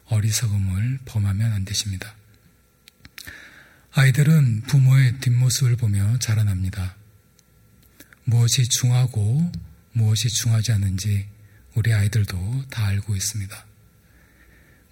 어리석음을 0.07 1.01
범하면 1.05 1.53
안 1.53 1.65
되십니다. 1.65 2.15
아이들은 3.93 4.63
부모의 4.63 5.21
뒷모습을 5.21 5.77
보며 5.77 6.19
자라납니다. 6.19 6.97
무엇이 8.25 8.69
중하고 8.69 9.51
무엇이 9.93 10.29
중하지 10.29 10.73
않은지 10.73 11.27
우리 11.75 11.93
아이들도 11.93 12.67
다 12.71 12.87
알고 12.87 13.17
있습니다. 13.17 13.66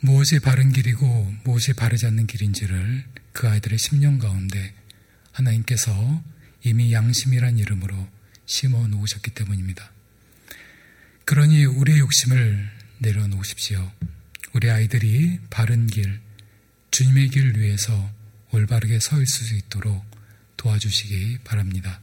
무엇이 0.04 0.38
바른 0.38 0.70
길이고 0.70 1.34
무엇이 1.44 1.72
바르지 1.72 2.04
않는 2.04 2.26
길인지를 2.26 3.04
그 3.32 3.48
아이들의 3.48 3.78
심령 3.78 4.18
가운데 4.18 4.74
하나님께서 5.32 6.22
이미 6.62 6.92
양심이란 6.92 7.58
이름으로 7.58 8.06
심어 8.44 8.86
놓으셨기 8.86 9.30
때문입니다. 9.30 9.90
그러니 11.24 11.64
우리의 11.64 12.00
욕심을 12.00 12.70
내려놓으십시오. 12.98 13.90
우리 14.52 14.68
아이들이 14.68 15.38
바른 15.48 15.86
길, 15.86 16.20
주님의 16.90 17.30
길을 17.30 17.58
위해서 17.58 18.12
올바르게 18.50 19.00
서 19.00 19.16
있을 19.22 19.46
수 19.46 19.54
있도록 19.54 20.04
도와주시기 20.58 21.38
바랍니다. 21.44 22.02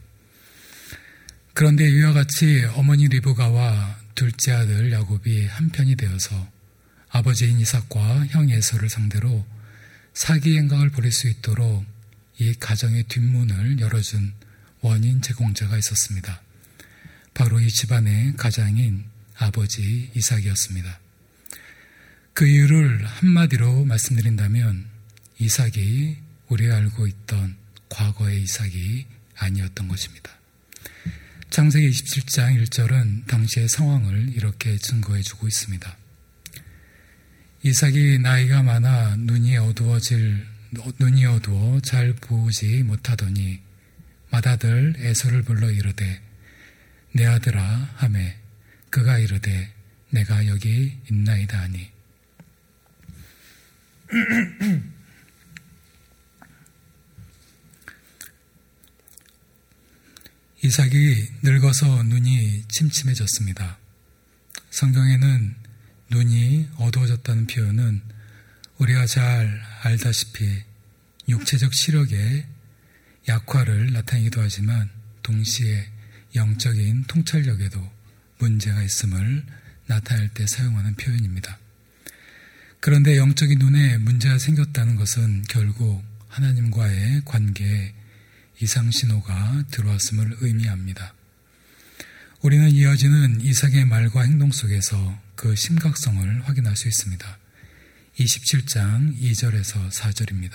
그런데 1.54 1.88
이와 1.88 2.14
같이 2.14 2.64
어머니 2.74 3.06
리브가와 3.06 4.00
둘째 4.16 4.50
아들 4.50 4.90
야곱이 4.90 5.46
한편이 5.46 5.94
되어서 5.94 6.51
아버지인 7.14 7.60
이삭과 7.60 8.26
형 8.28 8.48
에서를 8.48 8.88
상대로 8.88 9.46
사기 10.14 10.56
행각을 10.56 10.90
벌일 10.90 11.12
수 11.12 11.28
있도록 11.28 11.84
이 12.38 12.54
가정의 12.54 13.04
뒷문을 13.04 13.80
열어준 13.80 14.32
원인 14.80 15.20
제공자가 15.20 15.76
있었습니다. 15.76 16.40
바로 17.34 17.60
이 17.60 17.68
집안의 17.68 18.36
가장인 18.38 19.04
아버지 19.36 20.10
이삭이었습니다. 20.14 21.00
그 22.32 22.46
이유를 22.46 23.04
한마디로 23.04 23.84
말씀드린다면 23.84 24.86
이삭이 25.38 26.16
우리가 26.48 26.76
알고 26.76 27.06
있던 27.06 27.56
과거의 27.90 28.42
이삭이 28.42 29.06
아니었던 29.36 29.86
것입니다. 29.86 30.30
창세기 31.50 31.90
27장 31.90 32.64
1절은 32.64 33.26
당시의 33.26 33.68
상황을 33.68 34.32
이렇게 34.34 34.78
증거해 34.78 35.20
주고 35.20 35.46
있습니다. 35.46 36.01
이삭이 37.64 38.18
나이가 38.18 38.60
많아 38.64 39.14
눈이 39.18 39.56
어두워질 39.56 40.44
눈이 40.98 41.24
어두워 41.26 41.80
잘 41.80 42.12
보지 42.14 42.82
못하더니 42.82 43.60
맏아들 44.30 44.94
에서를 44.98 45.42
불러 45.42 45.70
이르되 45.70 46.20
내 47.12 47.24
아들아 47.24 47.62
하매 47.96 48.36
그가 48.90 49.18
이르되 49.18 49.72
내가 50.10 50.48
여기 50.48 50.98
있나이다 51.08 51.60
하니 51.60 51.88
이삭이 60.64 61.28
늙어서 61.42 62.04
눈이 62.04 62.64
침침해졌습니다. 62.68 63.78
성경에는 64.70 65.61
눈이 66.12 66.68
어두워졌다는 66.76 67.46
표현은 67.46 68.02
우리가 68.76 69.06
잘 69.06 69.62
알다시피 69.82 70.62
육체적 71.26 71.72
시력의 71.72 72.46
약화를 73.28 73.94
나타내기도 73.94 74.42
하지만 74.42 74.90
동시에 75.22 75.88
영적인 76.34 77.04
통찰력에도 77.04 77.90
문제가 78.38 78.82
있음을 78.82 79.42
나타낼 79.86 80.28
때 80.28 80.46
사용하는 80.46 80.96
표현입니다. 80.96 81.58
그런데 82.80 83.16
영적인 83.16 83.58
눈에 83.58 83.96
문제가 83.96 84.38
생겼다는 84.38 84.96
것은 84.96 85.44
결국 85.48 86.02
하나님과의 86.28 87.22
관계에 87.24 87.94
이상 88.60 88.90
신호가 88.90 89.64
들어왔음을 89.70 90.36
의미합니다. 90.40 91.14
우리는 92.42 92.70
이어지는 92.70 93.40
이삭의 93.40 93.86
말과 93.86 94.22
행동 94.22 94.52
속에서 94.52 95.21
그 95.42 95.56
심각성을 95.56 96.46
확인할 96.46 96.76
수 96.76 96.86
있습니다. 96.86 97.38
27장 98.16 99.20
2절에서 99.20 99.90
4절입니다. 99.90 100.52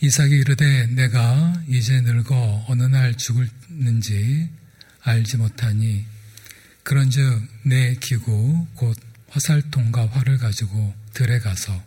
이삭이 0.00 0.34
이르되 0.34 0.86
내가 0.88 1.62
이제 1.68 2.00
늙어 2.00 2.64
어느 2.66 2.82
날 2.82 3.16
죽을는지 3.16 4.50
알지 5.02 5.36
못하니 5.36 6.04
그런즉 6.82 7.46
내 7.62 7.94
기구 7.94 8.66
곧 8.74 8.98
화살통과 9.28 10.08
활을 10.08 10.38
가지고 10.38 10.96
들에 11.12 11.38
가서 11.38 11.80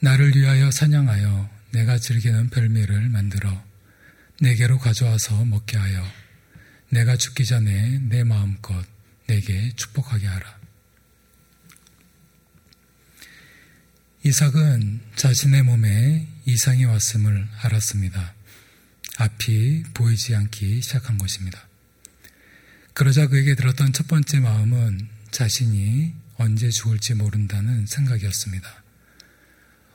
나를 0.00 0.36
위하여 0.36 0.70
사냥하여 0.70 1.48
내가 1.70 1.96
즐기는 1.96 2.50
별미를 2.50 3.08
만들어 3.08 3.64
내게로 4.42 4.80
가져와서 4.80 5.46
먹게 5.46 5.78
하여 5.78 6.06
내가 6.90 7.16
죽기 7.16 7.46
전에 7.46 8.00
내 8.00 8.22
마음껏 8.22 8.84
내게 9.28 9.70
축복하게 9.76 10.26
하라. 10.26 10.58
이삭은 14.24 15.00
자신의 15.14 15.62
몸에 15.62 16.26
이상이 16.44 16.84
왔음을 16.86 17.48
알았습니다. 17.62 18.34
앞이 19.18 19.84
보이지 19.94 20.34
않기 20.34 20.82
시작한 20.82 21.18
것입니다. 21.18 21.68
그러자 22.94 23.28
그에게 23.28 23.54
들었던 23.54 23.92
첫 23.92 24.08
번째 24.08 24.40
마음은 24.40 25.08
자신이 25.30 26.14
언제 26.36 26.70
죽을지 26.70 27.14
모른다는 27.14 27.86
생각이었습니다. 27.86 28.82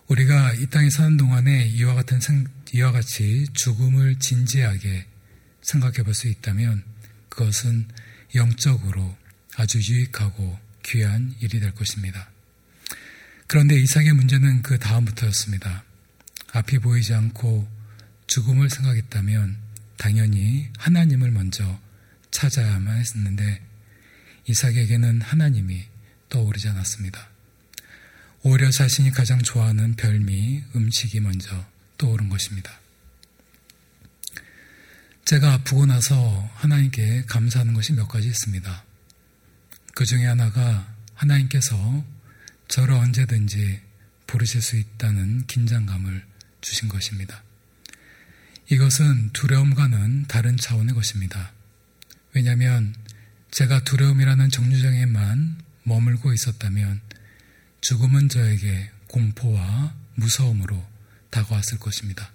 우리가 0.07 0.53
이 0.53 0.67
땅에 0.67 0.89
사는 0.89 1.17
동안에 1.17 1.67
이와 1.69 1.95
같은 1.95 2.19
이와 2.73 2.91
같이 2.91 3.47
죽음을 3.53 4.19
진지하게 4.19 5.07
생각해 5.61 6.03
볼 6.03 6.13
수 6.13 6.27
있다면 6.27 6.83
그것은 7.29 7.87
영적으로 8.35 9.17
아주 9.55 9.79
유익하고 9.79 10.59
귀한 10.83 11.35
일이 11.39 11.59
될 11.59 11.73
것입니다. 11.73 12.29
그런데 13.47 13.79
이삭의 13.79 14.13
문제는 14.13 14.61
그 14.61 14.79
다음부터였습니다. 14.79 15.83
앞이 16.53 16.79
보이지 16.79 17.13
않고 17.13 17.67
죽음을 18.27 18.69
생각했다면 18.69 19.57
당연히 19.97 20.69
하나님을 20.77 21.31
먼저 21.31 21.79
찾아야만 22.31 22.97
했었는데 22.97 23.61
이삭에게는 24.47 25.21
하나님이 25.21 25.85
떠오르지 26.29 26.67
않았습니다. 26.69 27.29
오히려 28.41 28.69
자신이 28.71 29.11
가장 29.11 29.41
좋아하는 29.41 29.95
별미, 29.95 30.63
음식이 30.75 31.19
먼저 31.21 31.65
떠오른 31.97 32.27
것입니다. 32.27 32.79
제가 35.25 35.53
아프고 35.53 35.85
나서 35.85 36.49
하나님께 36.55 37.23
감사하는 37.27 37.73
것이 37.73 37.93
몇 37.93 38.07
가지 38.07 38.27
있습니다. 38.27 38.83
그 39.95 40.05
중에 40.05 40.25
하나가 40.25 40.87
하나님께서 41.13 42.03
저를 42.67 42.95
언제든지 42.95 43.79
부르실 44.25 44.61
수 44.61 44.77
있다는 44.77 45.45
긴장감을 45.47 46.25
주신 46.61 46.89
것입니다. 46.89 47.43
이것은 48.69 49.31
두려움과는 49.33 50.25
다른 50.27 50.57
차원의 50.57 50.95
것입니다. 50.95 51.51
왜냐하면 52.33 52.95
제가 53.51 53.83
두려움이라는 53.83 54.49
정류장에만 54.49 55.59
머물고 55.83 56.33
있었다면 56.33 57.01
죽음은 57.81 58.29
저에게 58.29 58.89
공포와 59.07 59.93
무서움으로 60.15 60.83
다가왔을 61.29 61.77
것입니다. 61.77 62.31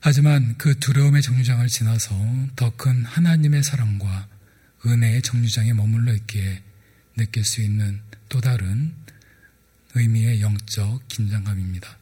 하지만 0.00 0.56
그 0.58 0.78
두려움의 0.78 1.22
정류장을 1.22 1.66
지나서 1.68 2.14
더 2.56 2.76
큰 2.76 3.04
하나님의 3.06 3.62
사랑과 3.62 4.28
은혜의 4.86 5.22
정류장에 5.22 5.72
머물러 5.72 6.14
있기에 6.14 6.62
느낄 7.16 7.44
수 7.44 7.62
있는 7.62 8.00
또 8.28 8.40
다른 8.40 8.94
의미의 9.94 10.40
영적 10.40 11.06
긴장감입니다. 11.08 11.98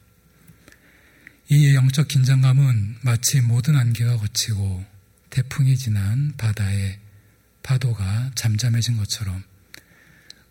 이 1.49 1.75
영적 1.75 2.07
긴장감은 2.07 2.97
마치 3.01 3.41
모든 3.41 3.75
안개가 3.75 4.17
거치고 4.17 4.85
태풍이 5.29 5.77
지난 5.77 6.33
바다에 6.37 6.99
파도가 7.61 8.31
잠잠해진 8.35 8.97
것처럼 8.97 9.43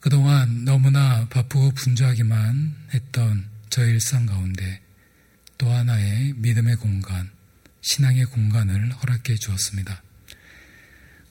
그동안 0.01 0.65
너무나 0.65 1.29
바쁘고 1.29 1.73
분주하기만 1.73 2.75
했던 2.95 3.49
저 3.71 3.85
일상 3.87 4.27
가운데 4.27 4.81
또 5.59 5.71
하나의 5.71 6.35
믿음의 6.37 6.77
공간, 6.77 7.31
신앙의 7.83 8.25
공간을 8.27 8.93
허락해 8.93 9.37
주었습니다. 9.37 10.03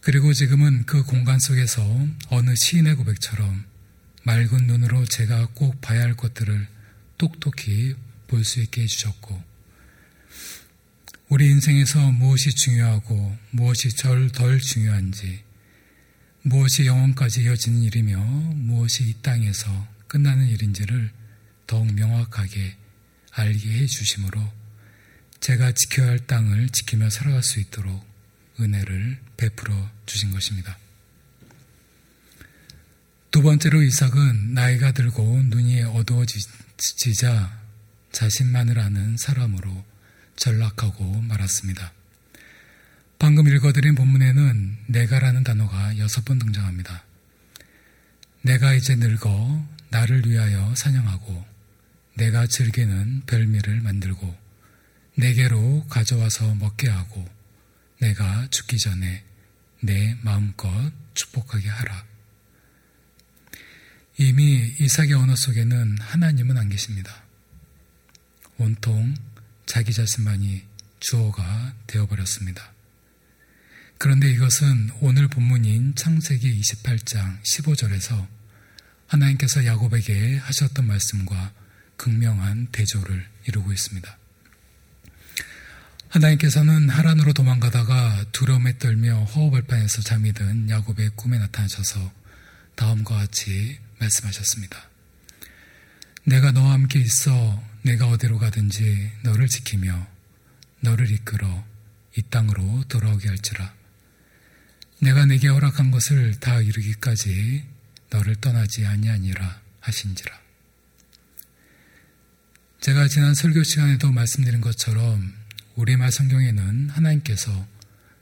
그리고 0.02 0.34
지금은 0.34 0.86
그 0.88 1.04
공간 1.04 1.40
속에서 1.40 1.84
어느 2.30 2.56
시인의 2.56 2.96
고백처럼 2.96 3.64
맑은 4.24 4.66
눈으로 4.66 5.06
제가 5.06 5.50
꼭 5.54 5.80
봐야 5.80 6.02
할 6.02 6.16
것들을 6.16 6.68
똑똑히 7.20 7.96
볼 8.28 8.44
수 8.44 8.62
있게 8.62 8.82
해주셨고, 8.84 9.44
우리 11.30 11.50
인생에서 11.50 12.12
무엇이 12.12 12.52
중요하고 12.52 13.38
무엇이 13.52 13.90
덜 13.90 14.60
중요한지, 14.60 15.44
무엇이 16.42 16.88
영원까지 16.88 17.44
이어지는 17.44 17.84
일이며 17.84 18.20
무엇이 18.56 19.04
이 19.04 19.14
땅에서 19.22 19.88
끝나는 20.08 20.48
일인지를 20.48 21.12
더욱 21.68 21.94
명확하게 21.94 22.76
알게 23.34 23.70
해 23.70 23.86
주심으로 23.86 24.52
제가 25.42 25.74
지켜야 25.74 26.08
할 26.08 26.20
땅을 26.20 26.70
지키며 26.70 27.12
살아갈 27.12 27.44
수 27.44 27.60
있도록 27.60 28.11
은혜를 28.60 29.20
베풀어 29.38 29.90
주신 30.06 30.32
것입니다. 30.32 30.78
두 33.32 33.42
번째로 33.42 33.82
이삭은 33.82 34.54
나이가 34.54 34.92
들고 34.92 35.24
눈이 35.44 35.84
어두워지자 35.84 37.62
자신만을 38.12 38.78
아는 38.78 39.16
사람으로 39.18 39.86
전락하고 40.36 41.22
말았습니다. 41.22 41.94
방금 43.20 43.48
읽어드린 43.48 43.96
본문에는 43.96 44.78
내가라는 44.88 45.44
단어가 45.44 45.98
여섯 45.98 46.26
번 46.26 46.40
등장합니다. 46.40 47.06
내가 48.42 48.74
이제 48.74 48.96
늙어 48.96 49.66
나를 49.90 50.28
위하여 50.28 50.74
사냥하고 50.76 51.46
내가 52.16 52.48
즐기는 52.48 53.22
별미를 53.28 53.82
만들고 53.82 54.36
내게로 55.16 55.86
가져와서 55.88 56.56
먹게 56.56 56.90
하고 56.90 57.28
내가 58.02 58.48
죽기 58.50 58.80
전에 58.80 59.24
내 59.82 60.18
마음껏 60.22 60.92
축복하게 61.14 61.70
하라. 61.70 62.06
이미 64.18 64.76
이삭의 64.80 65.14
언어 65.14 65.36
속에는 65.36 66.00
하나님은 66.00 66.58
안 66.58 66.70
계십니다. 66.70 67.24
온통 68.58 69.16
자기 69.66 69.94
자신만이 69.94 70.64
주어가 71.00 71.76
되어버렸습니다. 71.88 72.74
그런데 73.98 74.32
이것은 74.32 74.90
오늘 75.02 75.28
본문인 75.28 75.94
창세기 75.96 76.60
28장 76.60 77.40
15절에서 77.44 78.28
하나님께서 79.08 79.66
야곱에게 79.66 80.38
하셨던 80.38 80.88
말씀과 80.88 81.54
극명한 81.98 82.68
대조를 82.72 83.28
이루고 83.48 83.72
있습니다. 83.72 84.21
하나님께서는 86.12 86.90
하란으로 86.90 87.32
도망가다가 87.32 88.26
두려움에 88.34 88.78
떨며 88.78 89.24
허허벌판에서 89.24 90.02
잠이 90.02 90.34
든 90.34 90.70
야곱의 90.70 91.12
꿈에 91.16 91.40
나타나셔서 91.40 92.12
다음과 92.76 93.16
같이 93.16 93.80
말씀하셨습니다. 94.00 94.90
내가 96.26 96.52
너와 96.52 96.74
함께 96.74 97.00
있어 97.00 97.64
내가 97.84 98.08
어디로 98.08 98.40
가든지 98.40 99.10
너를 99.24 99.48
지키며 99.48 100.06
너를 100.82 101.10
이끌어 101.10 101.66
이 102.18 102.22
땅으로 102.30 102.84
돌아오게 102.90 103.30
할지라. 103.30 103.74
내가 105.00 105.26
내게 105.26 105.48
허락한 105.48 105.92
것을 105.92 106.40
다 106.42 106.60
이루기까지 106.60 107.64
너를 108.10 108.36
떠나지 108.36 108.86
아니하니라 108.86 109.62
하신지라. 109.80 110.42
제가 112.82 113.08
지난 113.08 113.34
설교 113.34 113.64
시간에도 113.64 114.12
말씀드린 114.12 114.60
것처럼 114.60 115.41
우리말 115.76 116.12
성경에는 116.12 116.90
하나님께서 116.90 117.68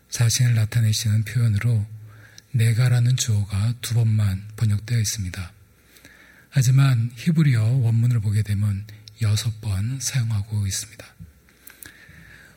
자신을 0.09 0.55
나타내시는 0.55 1.23
표현으로 1.23 1.85
내가라는 2.51 3.15
주어가 3.15 3.73
두 3.81 3.93
번만 3.95 4.47
번역되어 4.55 4.99
있습니다. 4.99 5.51
하지만 6.49 7.11
히브리어 7.15 7.63
원문을 7.63 8.19
보게 8.21 8.41
되면 8.41 8.85
여섯 9.21 9.61
번 9.61 9.99
사용하고 9.99 10.65
있습니다. 10.65 11.05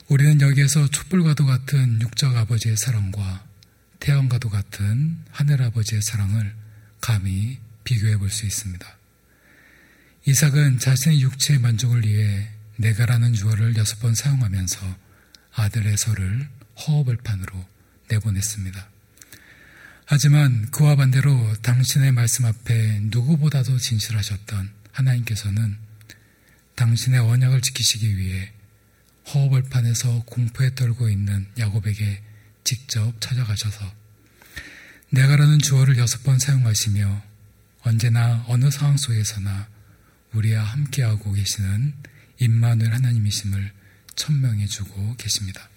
우리는 0.08 0.40
여기에서 0.40 0.88
촛불과도 0.88 1.46
같은 1.46 2.00
육적 2.00 2.36
아버지의 2.36 2.76
사랑과 2.76 3.46
태양과도 4.00 4.48
같은 4.48 5.18
하늘 5.30 5.62
아버지의 5.62 6.02
사랑을 6.02 6.54
감히 7.00 7.58
비교해 7.84 8.16
볼 8.16 8.30
수 8.30 8.46
있습니다. 8.46 8.98
이삭은 10.24 10.78
자신의 10.78 11.20
육체의 11.20 11.60
만족을 11.60 12.06
위해 12.06 12.48
내가라는 12.82 13.32
주어를 13.32 13.76
여섯 13.76 14.00
번 14.00 14.12
사용하면서 14.14 14.98
아들 15.54 15.86
의서를 15.86 16.48
허허벌판으로 16.80 17.64
내보냈습니다. 18.08 18.90
하지만 20.04 20.68
그와 20.72 20.96
반대로 20.96 21.54
당신의 21.62 22.10
말씀 22.10 22.44
앞에 22.44 22.98
누구보다도 23.04 23.78
진실하셨던 23.78 24.70
하나님께서는 24.90 25.78
당신의 26.74 27.20
언약을 27.20 27.60
지키시기 27.60 28.16
위해 28.18 28.52
허허벌판에서 29.32 30.24
공포에 30.24 30.74
떨고 30.74 31.08
있는 31.08 31.46
야곱에게 31.58 32.20
직접 32.64 33.12
찾아가셔서 33.20 33.94
내가라는 35.10 35.60
주어를 35.60 35.98
여섯 35.98 36.24
번 36.24 36.40
사용하시며 36.40 37.22
언제나 37.82 38.44
어느 38.48 38.70
상황 38.70 38.96
속에서나 38.96 39.68
우리와 40.32 40.64
함께하고 40.64 41.32
계시는 41.32 41.94
임마누엘 42.38 42.92
하나님이심을 42.92 43.72
천명해 44.16 44.66
주고 44.66 45.14
계십니다. 45.16 45.68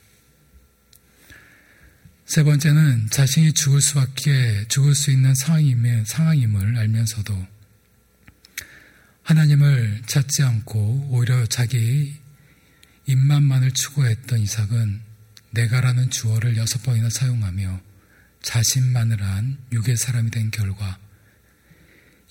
세 2.25 2.43
번째는 2.43 3.09
자신이 3.11 3.53
죽을 3.53 3.81
수밖에 3.81 4.65
죽을 4.67 4.95
수 4.95 5.11
있는 5.11 5.35
상황임을, 5.35 6.05
상황임을 6.07 6.77
알면서도 6.77 7.47
하나님을 9.23 10.01
찾지 10.07 10.43
않고 10.43 11.09
오히려 11.11 11.45
자기 11.45 12.15
입만만을 13.05 13.71
추구했던 13.71 14.39
이삭은 14.39 15.01
내가라는 15.51 16.09
주어를 16.09 16.57
여섯 16.57 16.81
번이나 16.83 17.09
사용하며 17.09 17.81
자신만을 18.41 19.21
한 19.23 19.57
육의 19.71 19.95
사람이 19.95 20.31
된 20.31 20.51
결과 20.51 20.99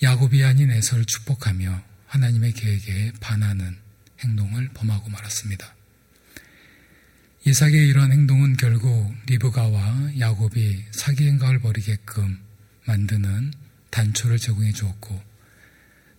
야곱이 0.03 0.45
아닌 0.45 0.71
에서를 0.71 1.05
축복하며 1.05 1.83
하나님의 2.07 2.53
계획에 2.53 3.13
반하는 3.21 3.84
행동을 4.25 4.69
범하고 4.75 5.09
말았습니다. 5.11 5.75
이삭의 7.47 7.89
이러한 7.89 8.11
행동은 8.11 8.57
결국 8.57 9.15
리브가와 9.27 10.19
야곱이 10.19 10.87
사기 10.91 11.29
행각을 11.29 11.61
벌이게끔 11.61 12.39
만드는 12.87 13.53
단초를 13.91 14.39
제공해 14.39 14.73
주었고 14.73 15.23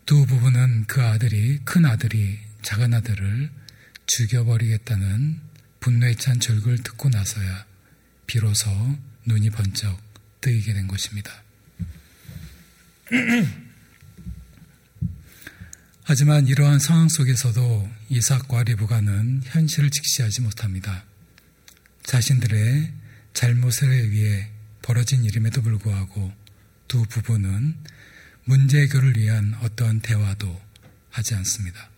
두 0.05 0.25
부부는 0.27 0.85
그 0.85 1.01
아들이 1.03 1.59
큰 1.65 1.85
아들이 1.85 2.39
작은 2.61 2.93
아들을 2.93 3.49
죽여버리겠다는 4.05 5.41
분노에 5.79 6.13
찬 6.15 6.39
절규를 6.39 6.83
듣고 6.83 7.09
나서야 7.09 7.65
비로소 8.27 8.69
눈이 9.25 9.49
번쩍 9.49 9.99
뜨이게 10.41 10.73
된 10.73 10.87
것입니다. 10.87 11.31
하지만 16.07 16.45
이러한 16.45 16.77
상황 16.77 17.09
속에서도 17.09 17.89
이삭과 18.09 18.61
리브가는 18.61 19.41
현실을 19.43 19.89
직시하지 19.89 20.41
못합니다. 20.41 21.03
자신들의 22.03 22.93
잘못에 23.33 23.87
의해 23.87 24.51
벌어진 24.83 25.23
일임에도 25.23 25.63
불구하고 25.63 26.31
두 26.87 27.05
부부는 27.05 27.75
문제 28.43 28.81
해결을 28.81 29.17
위한 29.17 29.55
어떠한 29.61 30.01
대화도 30.01 30.61
하지 31.09 31.33
않습니다. 31.33 31.89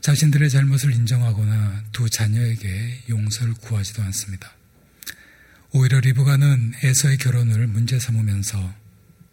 자신들의 0.00 0.48
잘못을 0.48 0.94
인정하거나 0.94 1.84
두 1.92 2.08
자녀에게 2.08 3.02
용서를 3.10 3.52
구하지도 3.52 4.02
않습니다. 4.04 4.50
오히려 5.72 6.00
리브가는 6.00 6.72
에서의 6.82 7.18
결혼을 7.18 7.66
문제 7.66 7.98
삼으면서 7.98 8.74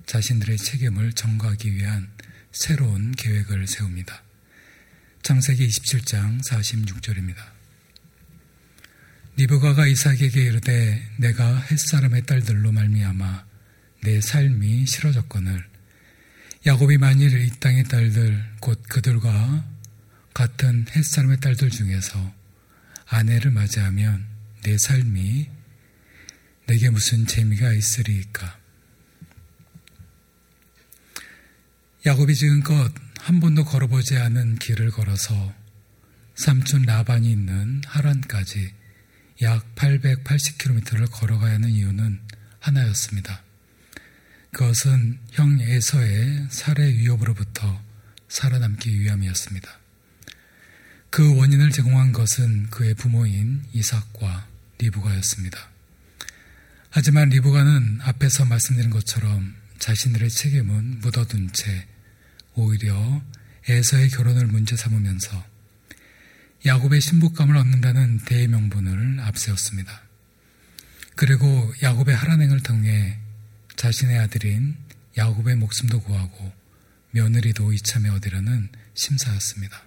자신들의 0.07 0.57
책임을 0.57 1.13
전가하기 1.13 1.73
위한 1.73 2.09
새로운 2.55 3.11
계획을 3.11 3.67
세웁니다. 3.67 4.23
창세기 5.23 5.67
27장 5.67 6.41
46절입니다. 6.47 7.35
리브가가 9.35 9.85
이삭에게 9.87 10.41
이르되 10.41 11.05
내가 11.17 11.59
햇사람의 11.59 12.25
딸들로 12.25 12.71
말미암아 12.71 13.45
내 14.03 14.21
삶이 14.21 14.87
싫어졌거늘 14.87 15.65
야곱이 16.65 16.97
만일 16.97 17.37
이 17.41 17.49
땅의 17.59 17.83
딸들 17.83 18.53
곧 18.61 18.81
그들과 18.87 19.65
같은 20.33 20.85
햇사람의 20.95 21.41
딸들 21.41 21.69
중에서 21.69 22.33
아내를 23.07 23.51
맞이하면 23.51 24.25
내 24.63 24.77
삶이 24.77 25.49
내게 26.67 26.89
무슨 26.89 27.27
재미가 27.27 27.73
있으리까? 27.73 28.64
야곱이 32.05 32.35
지금껏 32.35 32.93
한 33.17 33.39
번도 33.39 33.65
걸어보지 33.65 34.15
않은 34.15 34.59
길을 34.59 34.91
걸어서 34.91 35.55
삼촌 36.35 36.83
라반이 36.83 37.31
있는 37.31 37.81
하란까지 37.87 38.71
약 39.41 39.73
880km를 39.73 41.09
걸어가야 41.09 41.55
하는 41.55 41.69
이유는 41.71 42.19
하나였습니다. 42.59 43.41
그것은 44.51 45.17
형 45.31 45.59
에서의 45.59 46.45
살해 46.51 46.93
위협으로부터 46.93 47.81
살아남기 48.27 48.99
위함이었습니다. 48.99 49.67
그 51.09 51.35
원인을 51.35 51.71
제공한 51.71 52.11
것은 52.11 52.69
그의 52.69 52.93
부모인 52.93 53.63
이삭과 53.73 54.47
리브가였습니다. 54.77 55.57
하지만 56.91 57.29
리브가는 57.29 58.01
앞에서 58.03 58.45
말씀드린 58.45 58.91
것처럼 58.91 59.55
자신들의 59.79 60.29
책임은 60.29 60.99
묻어둔 60.99 61.49
채 61.51 61.87
오히려 62.55 63.21
에서의 63.67 64.09
결혼을 64.09 64.47
문제 64.47 64.75
삼으면서 64.75 65.43
야곱의 66.65 67.01
신부감을 67.01 67.55
얻는다는 67.57 68.19
대명분을 68.25 69.19
앞세웠습니다. 69.21 70.01
그리고 71.15 71.73
야곱의 71.81 72.15
하란행을 72.15 72.61
통해 72.61 73.17
자신의 73.75 74.17
아들인 74.19 74.75
야곱의 75.17 75.55
목숨도 75.55 76.01
구하고 76.01 76.51
며느리도 77.11 77.71
이참에 77.73 78.09
얻으려는 78.09 78.69
심사였습니다. 78.93 79.83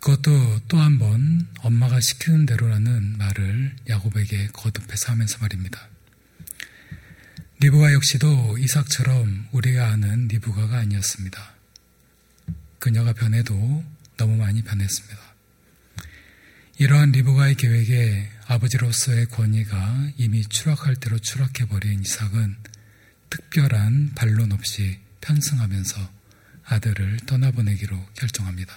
그것도 0.00 0.60
또 0.68 0.78
한 0.78 0.98
번 0.98 1.48
엄마가 1.60 2.00
시키는 2.00 2.46
대로라는 2.46 3.18
말을 3.18 3.74
야곱에게 3.88 4.48
거듭해서 4.52 5.12
하면서 5.12 5.38
말입니다. 5.38 5.88
리브가 7.60 7.92
역시도 7.92 8.56
이삭처럼 8.58 9.48
우리가 9.50 9.88
아는 9.88 10.28
리브가가 10.28 10.78
아니었습니다. 10.78 11.54
그녀가 12.78 13.12
변해도 13.12 13.84
너무 14.16 14.36
많이 14.36 14.62
변했습니다. 14.62 15.18
이러한 16.78 17.10
리브가의 17.10 17.56
계획에 17.56 18.30
아버지로서의 18.46 19.26
권위가 19.26 20.12
이미 20.18 20.44
추락할 20.44 20.94
대로 20.96 21.18
추락해버린 21.18 22.00
이삭은 22.00 22.56
특별한 23.28 24.12
반론 24.14 24.52
없이 24.52 25.00
편승하면서 25.20 26.12
아들을 26.64 27.16
떠나보내기로 27.26 28.00
결정합니다. 28.14 28.72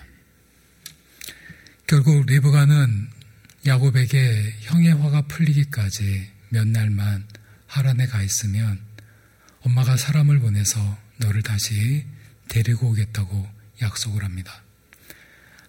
결국 1.86 2.26
리브가는 2.26 3.10
야곱에게 3.68 4.56
형의 4.62 4.96
화가 4.96 5.28
풀리기까지 5.28 6.32
몇 6.50 6.68
날만 6.68 7.28
하란에 7.72 8.06
가 8.08 8.22
있으면 8.22 8.82
엄마가 9.62 9.96
사람을 9.96 10.40
보내서 10.40 10.98
너를 11.18 11.42
다시 11.42 12.06
데리고 12.50 12.90
오겠다고 12.90 13.48
약속을 13.82 14.26
합니다. 14.26 14.62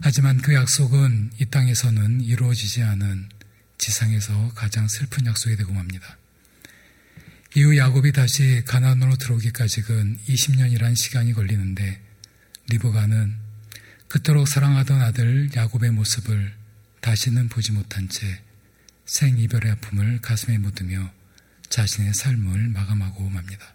하지만 0.00 0.38
그 0.38 0.52
약속은 0.52 1.30
이 1.38 1.46
땅에서는 1.46 2.22
이루어지지 2.22 2.82
않은 2.82 3.28
지상에서 3.78 4.52
가장 4.54 4.88
슬픈 4.88 5.26
약속이 5.26 5.54
되고 5.56 5.72
맙니다. 5.72 6.18
이후 7.54 7.76
야곱이 7.76 8.10
다시 8.10 8.62
가나안으로 8.66 9.16
들어오기까지는 9.16 10.18
20년이란 10.26 10.96
시간이 10.96 11.34
걸리는데 11.34 12.00
리브가는 12.68 13.36
그토록 14.08 14.48
사랑하던 14.48 15.00
아들 15.00 15.50
야곱의 15.54 15.92
모습을 15.92 16.52
다시는 17.00 17.48
보지 17.48 17.72
못한 17.72 18.08
채 18.08 18.42
생이별의 19.06 19.72
아픔을 19.72 20.20
가슴에 20.20 20.58
묻으며 20.58 21.12
자신의 21.72 22.12
삶을 22.12 22.68
마감하고 22.68 23.30
맙니다. 23.30 23.74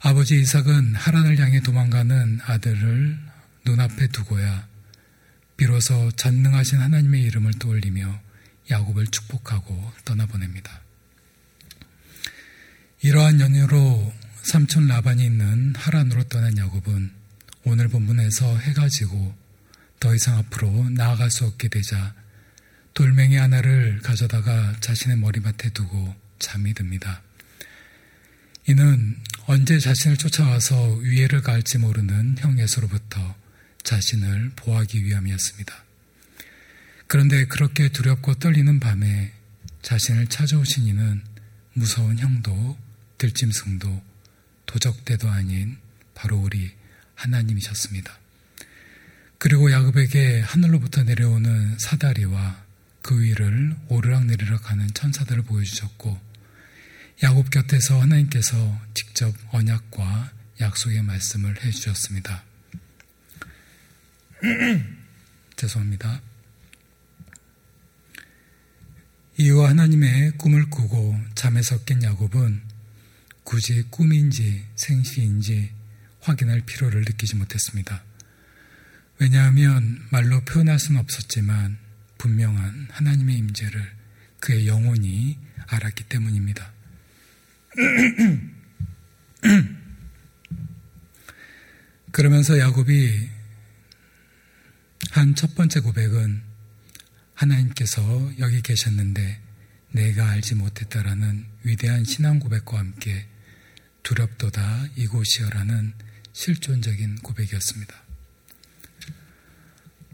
아버지 0.00 0.38
이삭은 0.38 0.94
하란을 0.94 1.38
향해 1.38 1.60
도망가는 1.60 2.40
아들을 2.44 3.18
눈앞에 3.64 4.08
두고야 4.08 4.68
비로소 5.56 6.12
전능하신 6.12 6.78
하나님의 6.78 7.22
이름을 7.22 7.54
떠올리며 7.54 8.20
야곱을 8.70 9.06
축복하고 9.06 9.92
떠나보냅니다. 10.04 10.82
이러한 13.00 13.40
연유로 13.40 14.12
삼촌 14.42 14.86
라반이 14.88 15.24
있는 15.24 15.74
하란으로 15.74 16.24
떠난 16.24 16.56
야곱은 16.58 17.10
오늘 17.64 17.88
본문에서 17.88 18.58
해가 18.58 18.88
지고 18.88 19.34
더 20.00 20.14
이상 20.14 20.36
앞으로 20.36 20.90
나아갈 20.90 21.30
수 21.30 21.46
없게 21.46 21.68
되자 21.68 22.14
돌멩이 22.92 23.36
하나를 23.36 24.00
가져다가 24.02 24.76
자신의 24.80 25.16
머리맡에 25.16 25.70
두고 25.70 26.27
잠이 26.38 26.74
듭니다. 26.74 27.22
이는 28.66 29.16
언제 29.46 29.78
자신을 29.78 30.18
쫓아와서 30.18 30.96
위해를 30.96 31.40
가할지 31.40 31.78
모르는 31.78 32.36
형에서로부터 32.38 33.34
자신을 33.82 34.52
보호하기 34.56 35.04
위함이었습니다. 35.04 35.84
그런데 37.06 37.46
그렇게 37.46 37.88
두렵고 37.88 38.34
떨리는 38.34 38.78
밤에 38.78 39.32
자신을 39.80 40.26
찾아오신 40.26 40.86
이는 40.86 41.22
무서운 41.72 42.18
형도 42.18 42.76
들짐승도 43.16 44.02
도적대도 44.66 45.30
아닌 45.30 45.78
바로 46.14 46.36
우리 46.36 46.70
하나님이셨습니다. 47.14 48.18
그리고 49.38 49.70
야곱에게 49.70 50.40
하늘로부터 50.40 51.04
내려오는 51.04 51.78
사다리와 51.78 52.64
그 53.00 53.18
위를 53.22 53.74
오르락내리락 53.88 54.70
하는 54.70 54.92
천사들을 54.92 55.44
보여주셨고 55.44 56.27
야곱 57.20 57.50
곁에서 57.50 58.00
하나님께서 58.00 58.80
직접 58.94 59.34
언약과 59.50 60.32
약속의 60.60 61.02
말씀을 61.02 61.64
해주셨습니다. 61.64 62.44
죄송합니다. 65.56 66.22
이후 69.36 69.66
하나님의 69.66 70.32
꿈을 70.38 70.70
꾸고 70.70 71.18
잠에서 71.34 71.82
깬 71.84 72.04
야곱은 72.04 72.62
굳이 73.42 73.82
꿈인지 73.90 74.64
생시인지 74.76 75.72
확인할 76.20 76.60
필요를 76.60 77.00
느끼지 77.00 77.34
못했습니다. 77.34 78.04
왜냐하면 79.18 80.06
말로 80.10 80.40
표현할 80.44 80.78
수는 80.78 81.00
없었지만 81.00 81.78
분명한 82.18 82.88
하나님의 82.92 83.38
임재를 83.38 83.92
그의 84.38 84.68
영혼이 84.68 85.36
알았기 85.66 86.04
때문입니다. 86.04 86.77
그러면서 92.12 92.58
야곱이 92.58 93.28
한 95.10 95.34
첫 95.34 95.54
번째 95.54 95.80
고백은 95.80 96.42
하나님께서 97.34 98.32
여기 98.38 98.60
계셨는데 98.60 99.40
내가 99.92 100.30
알지 100.30 100.56
못했다라는 100.56 101.46
위대한 101.62 102.04
신앙 102.04 102.40
고백과 102.40 102.78
함께 102.78 103.26
두렵도다 104.02 104.88
이곳이여라는 104.96 105.94
실존적인 106.32 107.16
고백이었습니다. 107.16 107.94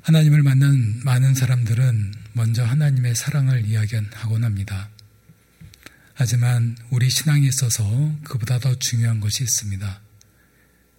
하나님을 0.03 0.43
만난 0.43 1.01
많은 1.05 1.35
사람들은 1.35 2.15
먼저 2.35 2.65
하나님의 2.65 3.15
사랑을 3.15 3.67
이야기하곤 3.67 4.45
합니다. 4.45 4.91
하지만 6.15 6.77
우리 6.91 7.11
신앙에 7.11 7.47
있어서 7.49 7.85
그보다 8.25 8.59
더 8.61 8.79
중요한 8.79 9.21
것이 9.21 9.43
있습니다. 9.43 10.01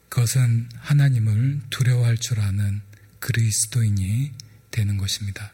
그것은 0.10 0.69
하나님을 0.78 1.62
두려워할 1.69 2.17
줄 2.17 2.39
아는 2.41 2.82
그리스도인이 3.19 4.32
되는 4.71 4.97
것입니다. 4.97 5.54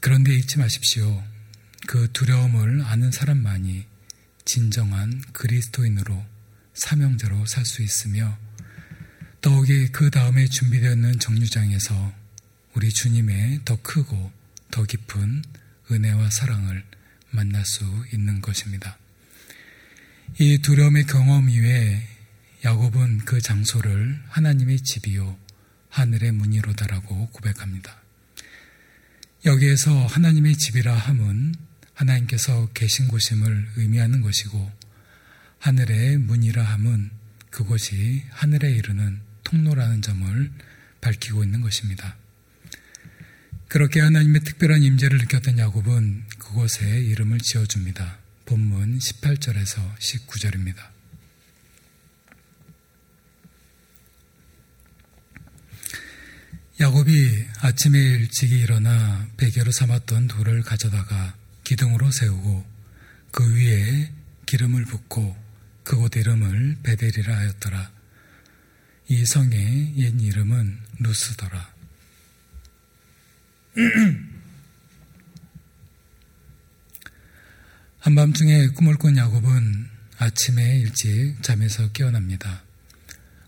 그런데 0.00 0.34
잊지 0.34 0.58
마십시오. 0.58 1.24
그 1.86 2.10
두려움을 2.12 2.82
아는 2.82 3.10
사람만이 3.10 3.86
진정한 4.44 5.22
그리스도인으로 5.32 6.24
사명자로 6.74 7.46
살 7.46 7.64
수 7.64 7.82
있으며 7.82 8.38
더욱이 9.40 9.88
그 9.88 10.10
다음에 10.10 10.46
준비되어 10.46 10.92
있는 10.92 11.18
정류장에서 11.18 12.12
우리 12.74 12.90
주님의 12.90 13.62
더 13.64 13.80
크고 13.82 14.32
더 14.70 14.84
깊은 14.84 15.42
은혜와 15.90 16.30
사랑을 16.30 16.84
만날 17.30 17.64
수 17.64 17.84
있는 18.12 18.40
것입니다. 18.40 18.98
이 20.38 20.58
두려움의 20.58 21.06
경험 21.06 21.48
이외에 21.48 22.02
야곱은 22.64 23.18
그 23.24 23.40
장소를 23.40 24.20
하나님의 24.28 24.80
집이요 24.80 25.38
하늘의 25.90 26.32
문이로다라고 26.32 27.28
고백합니다. 27.30 27.96
여기에서 29.44 30.06
하나님의 30.06 30.56
집이라 30.56 30.94
함은 30.94 31.54
하나님께서 31.94 32.68
계신 32.74 33.08
곳임을 33.08 33.68
의미하는 33.76 34.20
것이고 34.20 34.70
하늘의 35.58 36.18
문이라 36.18 36.62
함은 36.62 37.10
그곳이 37.50 38.24
하늘에 38.30 38.70
이르는 38.70 39.20
통로라는 39.44 40.02
점을 40.02 40.52
밝히고 41.00 41.42
있는 41.44 41.60
것입니다. 41.60 42.16
그렇게 43.68 44.00
하나님의 44.00 44.42
특별한 44.42 44.82
임재를 44.82 45.18
느꼈던 45.18 45.58
야곱은 45.58 46.24
그곳에 46.48 46.86
이름을 46.88 47.40
지어줍니다. 47.40 48.18
본문 48.46 48.98
18절에서 48.98 49.96
19절입니다. 49.98 50.76
야곱이 56.80 57.44
아침에 57.58 57.98
일찍이 57.98 58.60
일어나 58.60 59.28
베개로 59.36 59.70
삼았던 59.70 60.28
돌을 60.28 60.62
가져다가 60.62 61.36
기둥으로 61.64 62.10
세우고 62.10 62.64
그 63.30 63.56
위에 63.56 64.10
기름을 64.46 64.86
붓고 64.86 65.36
그곳 65.84 66.16
이름을 66.16 66.78
베델이라 66.82 67.36
하였더라. 67.36 67.90
이 69.08 69.26
성의 69.26 69.98
옛 69.98 70.14
이름은 70.18 70.78
루스더라. 71.00 71.74
한밤중에 78.00 78.68
꿈을 78.68 78.96
꾼 78.96 79.16
야곱은 79.16 79.88
아침에 80.18 80.78
일찍 80.78 81.36
잠에서 81.42 81.90
깨어납니다. 81.92 82.62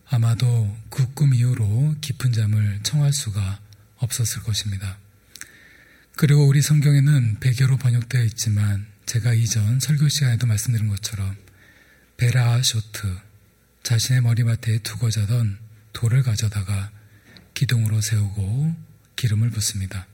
아마도 0.08 0.76
그 0.90 1.06
꿈 1.14 1.34
이후로 1.34 1.96
깊은 2.00 2.32
잠을 2.32 2.80
청할 2.82 3.12
수가 3.12 3.60
없었을 3.98 4.42
것입니다. 4.42 4.98
그리고 6.16 6.46
우리 6.46 6.62
성경에는 6.62 7.38
배교로 7.40 7.76
번역되어 7.78 8.24
있지만 8.24 8.86
제가 9.06 9.34
이전 9.34 9.78
설교 9.80 10.08
시간에도 10.08 10.46
말씀드린 10.46 10.88
것처럼 10.88 11.36
베라쇼트 12.16 13.18
자신의 13.82 14.22
머리맡에 14.22 14.78
두고 14.78 15.10
자던 15.10 15.58
돌을 15.92 16.22
가져다가 16.22 16.90
기둥으로 17.54 18.00
세우고 18.00 18.74
기름을 19.16 19.50
붓습니다. 19.50 20.06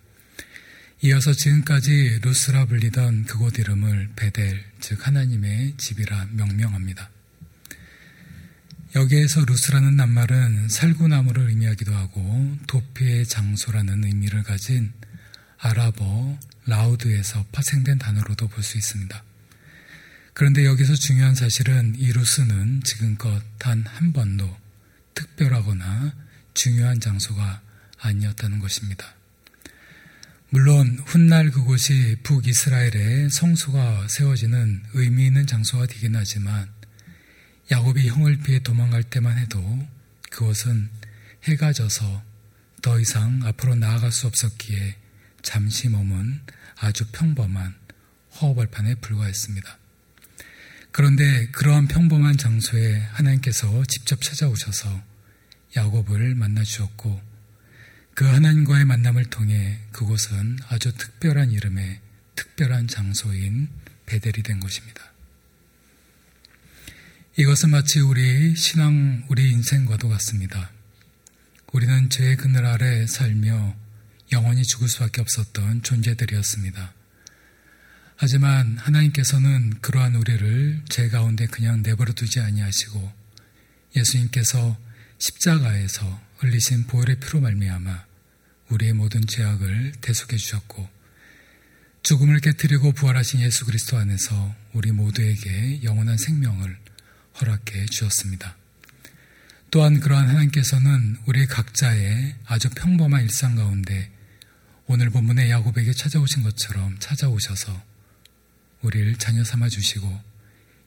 이어서 1.02 1.32
지금까지 1.34 2.20
루스라 2.22 2.64
불리던 2.66 3.24
그곳 3.26 3.58
이름을 3.58 4.10
벧엘, 4.16 4.64
즉 4.80 5.06
하나님의 5.06 5.74
집이라 5.76 6.28
명명합니다. 6.32 7.10
여기에서 8.94 9.44
루스라는 9.44 9.96
낱말은 9.96 10.68
살구나무를 10.70 11.50
의미하기도 11.50 11.94
하고 11.94 12.56
도피의 12.66 13.26
장소라는 13.26 14.04
의미를 14.04 14.42
가진 14.42 14.92
아랍어 15.58 16.38
라우드에서 16.64 17.44
파생된 17.52 17.98
단어로도 17.98 18.48
볼 18.48 18.62
수 18.64 18.78
있습니다. 18.78 19.22
그런데 20.32 20.64
여기서 20.64 20.94
중요한 20.94 21.34
사실은 21.34 21.94
이 21.96 22.10
루스는 22.12 22.82
지금껏 22.84 23.42
단 23.58 23.84
한 23.86 24.12
번도 24.12 24.56
특별하거나 25.14 26.14
중요한 26.54 27.00
장소가 27.00 27.60
아니었다는 27.98 28.58
것입니다. 28.60 29.14
물론 30.50 30.96
훗날 31.06 31.50
그곳이 31.50 32.16
북이스라엘의 32.22 33.30
성소가 33.30 34.06
세워지는 34.08 34.84
의미 34.94 35.26
있는 35.26 35.44
장소가 35.44 35.86
되긴 35.86 36.14
하지만 36.14 36.68
야곱이 37.72 38.06
형을 38.06 38.38
피해 38.38 38.60
도망갈 38.60 39.02
때만 39.02 39.38
해도 39.38 39.60
그것은 40.30 40.88
해가 41.44 41.72
져서 41.72 42.22
더 42.80 43.00
이상 43.00 43.40
앞으로 43.42 43.74
나아갈 43.74 44.12
수 44.12 44.28
없었기에 44.28 44.96
잠시 45.42 45.88
머문 45.88 46.40
아주 46.78 47.04
평범한 47.10 47.74
허허벌판에 48.36 48.96
불과했습니다. 48.96 49.78
그런데 50.92 51.48
그러한 51.48 51.88
평범한 51.88 52.36
장소에 52.36 53.00
하나님께서 53.12 53.84
직접 53.88 54.22
찾아오셔서 54.22 55.02
야곱을 55.74 56.36
만나 56.36 56.62
주었고 56.62 57.20
그 58.16 58.24
하나님과의 58.24 58.86
만남을 58.86 59.26
통해 59.26 59.78
그곳은 59.92 60.58
아주 60.70 60.90
특별한 60.90 61.52
이름의 61.52 62.00
특별한 62.34 62.88
장소인 62.88 63.68
베델이 64.06 64.42
된 64.42 64.58
것입니다. 64.58 65.12
이것은 67.36 67.68
마치 67.68 68.00
우리 68.00 68.56
신앙, 68.56 69.26
우리 69.28 69.50
인생과도 69.50 70.08
같습니다. 70.08 70.70
우리는 71.74 72.08
죄의 72.08 72.38
그늘 72.38 72.64
아래 72.64 73.06
살며 73.06 73.76
영원히 74.32 74.62
죽을 74.62 74.88
수밖에 74.88 75.20
없었던 75.20 75.82
존재들이었습니다. 75.82 76.94
하지만 78.16 78.78
하나님께서는 78.78 79.74
그러한 79.82 80.14
우리를 80.14 80.84
죄 80.88 81.10
가운데 81.10 81.44
그냥 81.44 81.82
내버려 81.82 82.14
두지 82.14 82.40
아니하시고 82.40 83.12
예수님께서 83.94 84.78
십자가에서 85.18 86.25
흘리신 86.38 86.86
보혈의 86.86 87.20
피로 87.20 87.40
말미암아 87.40 88.04
우리의 88.68 88.92
모든 88.92 89.26
죄악을 89.26 89.92
대속해 90.00 90.36
주셨고 90.36 90.88
죽음을 92.02 92.40
깨뜨리고 92.40 92.92
부활하신 92.92 93.40
예수 93.40 93.64
그리스도 93.64 93.96
안에서 93.96 94.54
우리 94.72 94.92
모두에게 94.92 95.82
영원한 95.82 96.16
생명을 96.16 96.76
허락해 97.40 97.86
주셨습니다. 97.86 98.56
또한 99.70 100.00
그러한 100.00 100.28
하나님께서는 100.28 101.16
우리 101.26 101.46
각자의 101.46 102.36
아주 102.46 102.70
평범한 102.70 103.22
일상 103.22 103.56
가운데 103.56 104.10
오늘 104.86 105.10
본문의 105.10 105.50
야곱에게 105.50 105.92
찾아오신 105.92 106.44
것처럼 106.44 106.96
찾아오셔서 107.00 107.82
우리를 108.82 109.16
자녀 109.16 109.42
삼아 109.42 109.68
주시고 109.68 110.22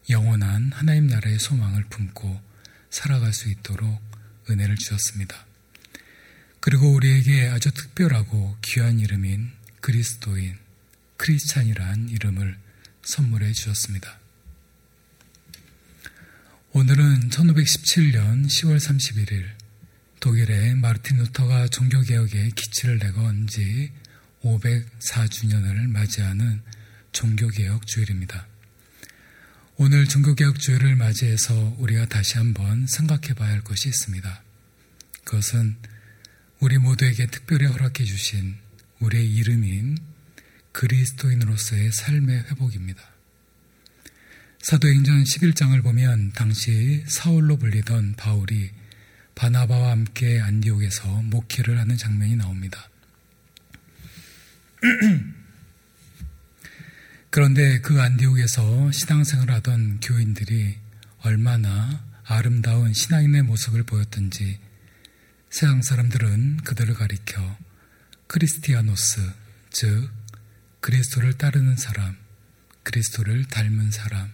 영원한 0.08 0.72
하나님 0.72 1.06
나라의 1.06 1.38
소망을 1.38 1.84
품고 1.90 2.40
살아갈 2.88 3.32
수 3.32 3.50
있도록 3.50 4.09
은혜를 4.50 4.76
주셨습니다. 4.76 5.46
그리고 6.60 6.92
우리에게 6.92 7.48
아주 7.48 7.70
특별하고 7.70 8.56
귀한 8.62 9.00
이름인 9.00 9.50
그리스도인, 9.80 10.56
크리스찬이란 11.16 12.10
이름을 12.10 12.56
선물해 13.02 13.52
주셨습니다. 13.52 14.18
오늘은 16.72 17.30
1517년 17.30 18.46
10월 18.46 18.76
31일 18.76 19.48
독일의 20.20 20.74
마르틴 20.76 21.16
루터가 21.16 21.68
종교개혁에 21.68 22.50
기치를 22.54 22.98
내건 22.98 23.46
지 23.46 23.90
504주년을 24.42 25.88
맞이하는 25.88 26.62
종교개혁 27.12 27.86
주일입니다. 27.86 28.49
오늘 29.82 30.06
주일을 30.58 30.94
맞이해서 30.94 31.74
우리가 31.78 32.04
다시 32.04 32.36
한번 32.36 32.86
생각해 32.86 33.32
봐야 33.32 33.48
할 33.48 33.62
것이 33.62 33.88
있습니다. 33.88 34.42
그것은 35.24 35.74
우리 36.58 36.76
모두에게 36.76 37.24
특별히 37.28 37.64
허락해 37.64 38.04
주신 38.04 38.56
우리의 38.98 39.34
이름인 39.36 39.96
그리스도인으로서의 40.72 41.92
삶의 41.92 42.40
회복입니다. 42.50 43.02
사도행전 44.60 45.24
11장을 45.24 45.82
보면 45.82 46.32
당시 46.34 47.02
사울로 47.06 47.56
불리던 47.56 48.16
바울이 48.16 48.72
바나바와 49.34 49.92
함께 49.92 50.40
안디옥에서 50.40 51.22
목회를 51.22 51.78
하는 51.78 51.96
장면이 51.96 52.36
나옵니다. 52.36 52.90
그런데 57.30 57.80
그 57.80 58.02
안디옥에서 58.02 58.90
신앙생활을 58.90 59.54
하던 59.54 60.00
교인들이 60.00 60.76
얼마나 61.20 62.04
아름다운 62.24 62.92
신앙인의 62.92 63.42
모습을 63.44 63.84
보였던지 63.84 64.58
세상 65.48 65.80
사람들은 65.80 66.58
그들을 66.64 66.92
가리켜 66.94 67.56
크리스티아노스, 68.26 69.32
즉 69.70 70.10
그리스도를 70.80 71.34
따르는 71.34 71.76
사람, 71.76 72.16
그리스도를 72.82 73.44
닮은 73.44 73.92
사람, 73.92 74.32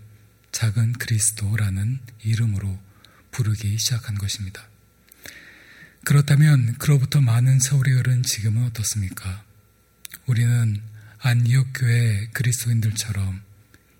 작은 0.52 0.94
그리스도라는 0.94 2.00
이름으로 2.22 2.78
부르기 3.30 3.78
시작한 3.78 4.16
것입니다. 4.16 4.66
그렇다면 6.04 6.78
그로부터 6.78 7.20
많은 7.20 7.60
세월이 7.60 7.92
흐른 7.92 8.22
지금은 8.22 8.64
어떻습니까? 8.64 9.44
우리는 10.24 10.80
안디옥 11.28 11.72
교회 11.74 12.28
그리스도인들처럼 12.34 13.42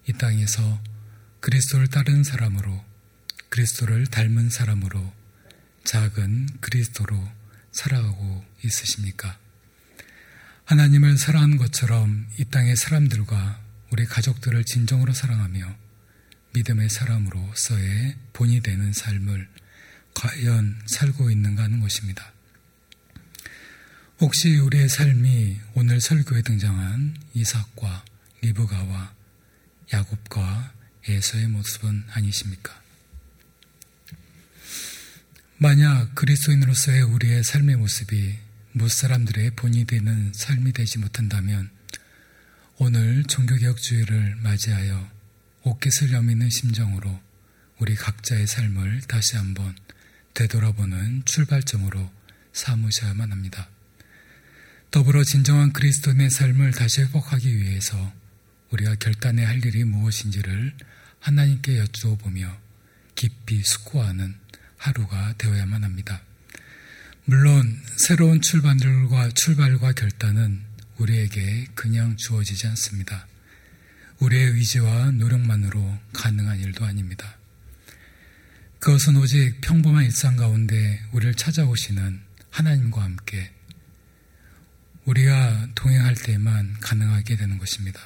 이 0.06 0.12
땅에서 0.12 0.80
그리스도를 1.40 1.88
따르는 1.88 2.22
사람으로 2.22 2.84
그리스도를 3.48 4.06
닮은 4.06 4.48
사람으로 4.48 5.12
작은 5.82 6.46
그리스도로 6.60 7.20
살아가고 7.72 8.44
있으십니까? 8.62 9.36
하나님을 10.66 11.18
사랑하는 11.18 11.56
것처럼 11.56 12.28
이 12.38 12.44
땅의 12.44 12.76
사람들과 12.76 13.60
우리 13.90 14.04
가족들을 14.04 14.62
진정으로 14.62 15.12
사랑하며 15.12 15.76
믿음의 16.54 16.90
사람으로서의 16.90 18.14
본이 18.34 18.60
되는 18.60 18.92
삶을 18.92 19.48
과연 20.14 20.80
살고 20.86 21.32
있는가 21.32 21.64
하는 21.64 21.80
것입니다. 21.80 22.35
혹시 24.18 24.56
우리의 24.56 24.88
삶이 24.88 25.60
오늘 25.74 26.00
설교에 26.00 26.40
등장한 26.40 27.18
이삭과 27.34 28.02
리브가와 28.40 29.14
야곱과 29.92 30.72
에서의 31.06 31.48
모습은 31.48 32.04
아니십니까? 32.08 32.82
만약 35.58 36.14
그리스도인으로서의 36.14 37.02
우리의 37.02 37.44
삶의 37.44 37.76
모습이 37.76 38.38
무사람들의 38.72 39.50
본이 39.50 39.84
되는 39.84 40.32
삶이 40.34 40.72
되지 40.72 40.98
못한다면 40.98 41.70
오늘 42.78 43.22
종교개혁주의를 43.24 44.36
맞이하여 44.36 45.10
옷깃을 45.62 46.12
여미는 46.12 46.48
심정으로 46.48 47.20
우리 47.78 47.94
각자의 47.94 48.46
삶을 48.46 49.02
다시 49.08 49.36
한번 49.36 49.76
되돌아보는 50.32 51.26
출발점으로 51.26 52.10
삼으셔야만 52.54 53.30
합니다. 53.30 53.68
더불어 54.96 55.24
진정한 55.24 55.74
그리스도인의 55.74 56.30
삶을 56.30 56.70
다시 56.70 57.02
회복하기 57.02 57.54
위해서 57.54 58.14
우리가 58.70 58.94
결단해야 58.94 59.46
할 59.46 59.62
일이 59.62 59.84
무엇인지를 59.84 60.72
하나님께 61.20 61.76
여쭈어 61.80 62.16
보며 62.16 62.56
깊이 63.14 63.62
숙고하는 63.62 64.34
하루가 64.78 65.34
되어야만 65.36 65.84
합니다. 65.84 66.22
물론 67.26 67.78
새로운 67.98 68.40
출발과 68.40 69.32
출발과 69.32 69.92
결단은 69.92 70.62
우리에게 70.96 71.66
그냥 71.74 72.16
주어지지 72.16 72.66
않습니다. 72.68 73.26
우리의 74.20 74.52
의지와 74.52 75.10
노력만으로 75.10 75.98
가능한 76.14 76.58
일도 76.60 76.86
아닙니다. 76.86 77.36
그것은 78.78 79.16
오직 79.16 79.60
평범한 79.60 80.06
일상 80.06 80.36
가운데 80.36 81.02
우리를 81.12 81.34
찾아오시는 81.34 82.18
하나님과 82.48 83.02
함께 83.02 83.55
우리가 85.06 85.68
동행할 85.76 86.14
때만 86.14 86.78
가능하게 86.80 87.36
되는 87.36 87.58
것입니다. 87.58 88.00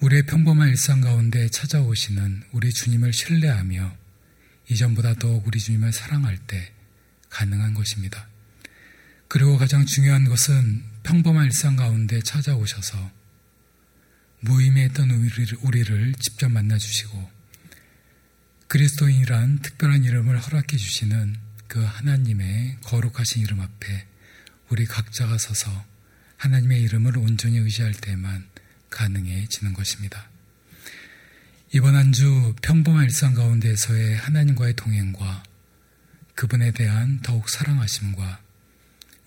우리의 0.00 0.22
평범한 0.22 0.68
일상 0.68 1.00
가운데 1.00 1.48
찾아오시는 1.48 2.44
우리 2.52 2.72
주님을 2.72 3.12
신뢰하며 3.12 3.96
이전보다 4.68 5.14
더욱 5.14 5.46
우리 5.46 5.58
주님을 5.58 5.92
사랑할 5.92 6.38
때 6.38 6.72
가능한 7.30 7.74
것입니다. 7.74 8.28
그리고 9.26 9.58
가장 9.58 9.84
중요한 9.84 10.24
것은 10.24 10.84
평범한 11.02 11.46
일상 11.46 11.74
가운데 11.74 12.20
찾아오셔서 12.22 13.10
무의미했던 14.40 15.10
우리를 15.62 16.14
직접 16.20 16.48
만나주시고 16.50 17.30
그리스도인이란 18.68 19.58
특별한 19.58 20.04
이름을 20.04 20.38
허락해 20.38 20.76
주시는 20.76 21.36
그 21.66 21.82
하나님의 21.82 22.78
거룩하신 22.84 23.42
이름 23.42 23.60
앞에 23.60 24.07
우리 24.70 24.84
각자가 24.86 25.38
서서 25.38 25.84
하나님의 26.36 26.82
이름을 26.82 27.18
온전히 27.18 27.58
의지할 27.58 27.92
때만 27.94 28.46
가능해지는 28.90 29.72
것입니다. 29.72 30.28
이번 31.72 31.96
한 31.96 32.12
주 32.12 32.54
평범한 32.62 33.04
일상 33.04 33.34
가운데서의 33.34 34.16
하나님과의 34.16 34.74
동행과 34.74 35.42
그분에 36.34 36.70
대한 36.72 37.20
더욱 37.20 37.48
사랑하심과 37.50 38.40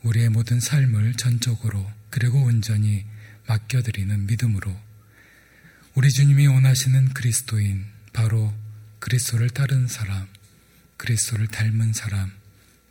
우리의 0.03 0.29
모든 0.29 0.59
삶을 0.59 1.13
전적으로 1.15 1.91
그리고 2.09 2.41
온전히 2.43 3.05
맡겨드리는 3.47 4.25
믿음으로 4.25 4.75
우리 5.93 6.09
주님이 6.09 6.47
원하시는 6.47 7.13
그리스도인 7.13 7.85
바로 8.13 8.53
그리스도를 8.99 9.49
따르는 9.49 9.87
사람, 9.87 10.27
그리스도를 10.97 11.47
닮은 11.47 11.93
사람, 11.93 12.31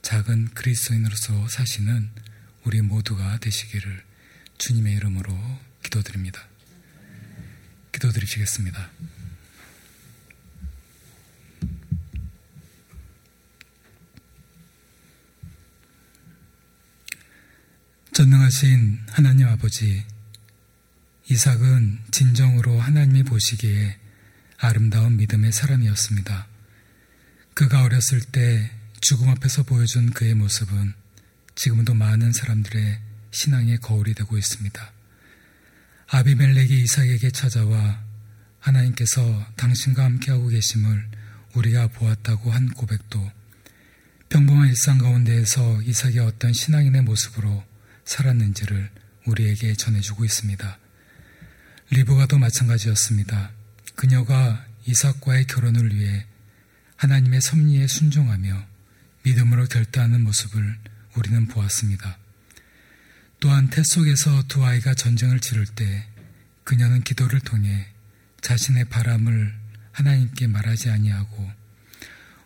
작은 0.03 0.51
그리스도인으로서 0.55 1.49
사시는 1.49 2.11
우리 2.65 2.83
모두가 2.83 3.39
되시기를 3.39 4.03
주님의 4.59 4.95
이름으로 4.97 5.35
기도드립니다. 5.83 6.47
기도드리시겠습니다. 7.93 8.91
전능하신 18.13 19.01
하나님 19.09 19.47
아버지, 19.49 20.05
이삭은 21.31 22.01
진정으로 22.11 22.79
하나님이 22.79 23.23
보시기에 23.23 23.97
아름다운 24.59 25.17
믿음의 25.17 25.53
사람이었습니다. 25.53 26.47
그가 27.55 27.83
어렸을 27.85 28.21
때 28.21 28.71
죽음 29.01 29.31
앞에서 29.31 29.63
보여준 29.63 30.11
그의 30.11 30.35
모습은 30.35 30.93
지금도 31.63 31.93
많은 31.93 32.33
사람들의 32.33 32.99
신앙의 33.33 33.81
거울이 33.81 34.15
되고 34.15 34.39
있습니다. 34.39 34.93
아비멜렉이 36.09 36.85
이삭에게 36.85 37.33
찾아와 37.33 38.03
하나님께서 38.61 39.47
당신과 39.57 40.03
함께하고 40.03 40.49
계심을 40.49 41.07
우리가 41.53 41.89
보았다고 41.89 42.51
한 42.51 42.71
고백도 42.71 43.31
평범한 44.31 44.69
일상 44.69 44.97
가운데에서 44.97 45.83
이삭이 45.83 46.21
어떤 46.21 46.55
신앙인의 46.55 47.03
모습으로 47.03 47.63
살았는지를 48.07 48.91
우리에게 49.27 49.75
전해주고 49.75 50.25
있습니다. 50.25 50.79
리브가도 51.91 52.39
마찬가지였습니다. 52.39 53.51
그녀가 53.97 54.65
이삭과의 54.87 55.45
결혼을 55.45 55.95
위해 55.95 56.25
하나님의 56.97 57.43
섭리에 57.43 57.87
순종하며 57.87 58.67
믿음으로 59.25 59.67
결단하는 59.67 60.23
모습을 60.23 60.79
우리는 61.21 61.47
보았습니다. 61.49 62.19
또한 63.41 63.69
태 63.69 63.83
속에서 63.85 64.43
두 64.49 64.65
아이가 64.65 64.95
전쟁을 64.95 65.39
치를 65.41 65.67
때 65.67 66.07
그녀는 66.65 67.03
기도를 67.03 67.41
통해 67.41 67.89
자신의 68.41 68.87
바람을 68.87 69.55
하나님께 69.93 70.47
말하지 70.47 70.89
아니하고 70.89 71.51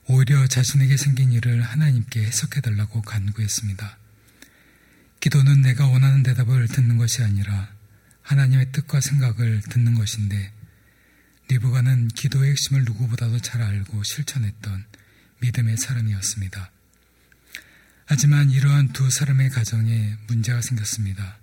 오히려 0.06 0.46
자신에게 0.48 0.96
생긴 0.96 1.32
일을 1.32 1.62
하나님께 1.62 2.24
해석해 2.24 2.60
달라고 2.60 3.00
간구했습니다. 3.02 3.96
기도는 5.20 5.62
내가 5.62 5.86
원하는 5.86 6.24
대답을 6.24 6.66
듣는 6.66 6.98
것이 6.98 7.22
아니라 7.22 7.72
하나님의 8.22 8.72
뜻과 8.72 9.00
생각을 9.00 9.62
듣는 9.70 9.94
것인데 9.94 10.52
리브가는 11.48 12.08
기도의 12.08 12.50
핵심을 12.50 12.84
누구보다도 12.84 13.38
잘 13.38 13.62
알고 13.62 14.02
실천했던 14.02 14.84
믿음의 15.40 15.76
사람이었습니다. 15.76 16.73
하지만 18.06 18.50
이러한 18.50 18.92
두 18.92 19.10
사람의 19.10 19.50
가정에 19.50 20.16
문제가 20.26 20.60
생겼습니다. 20.60 21.38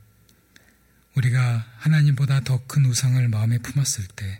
우리가 1.16 1.66
하나님보다 1.78 2.42
더 2.42 2.66
큰 2.68 2.86
우상을 2.86 3.28
마음에 3.28 3.58
품었을 3.58 4.06
때 4.16 4.40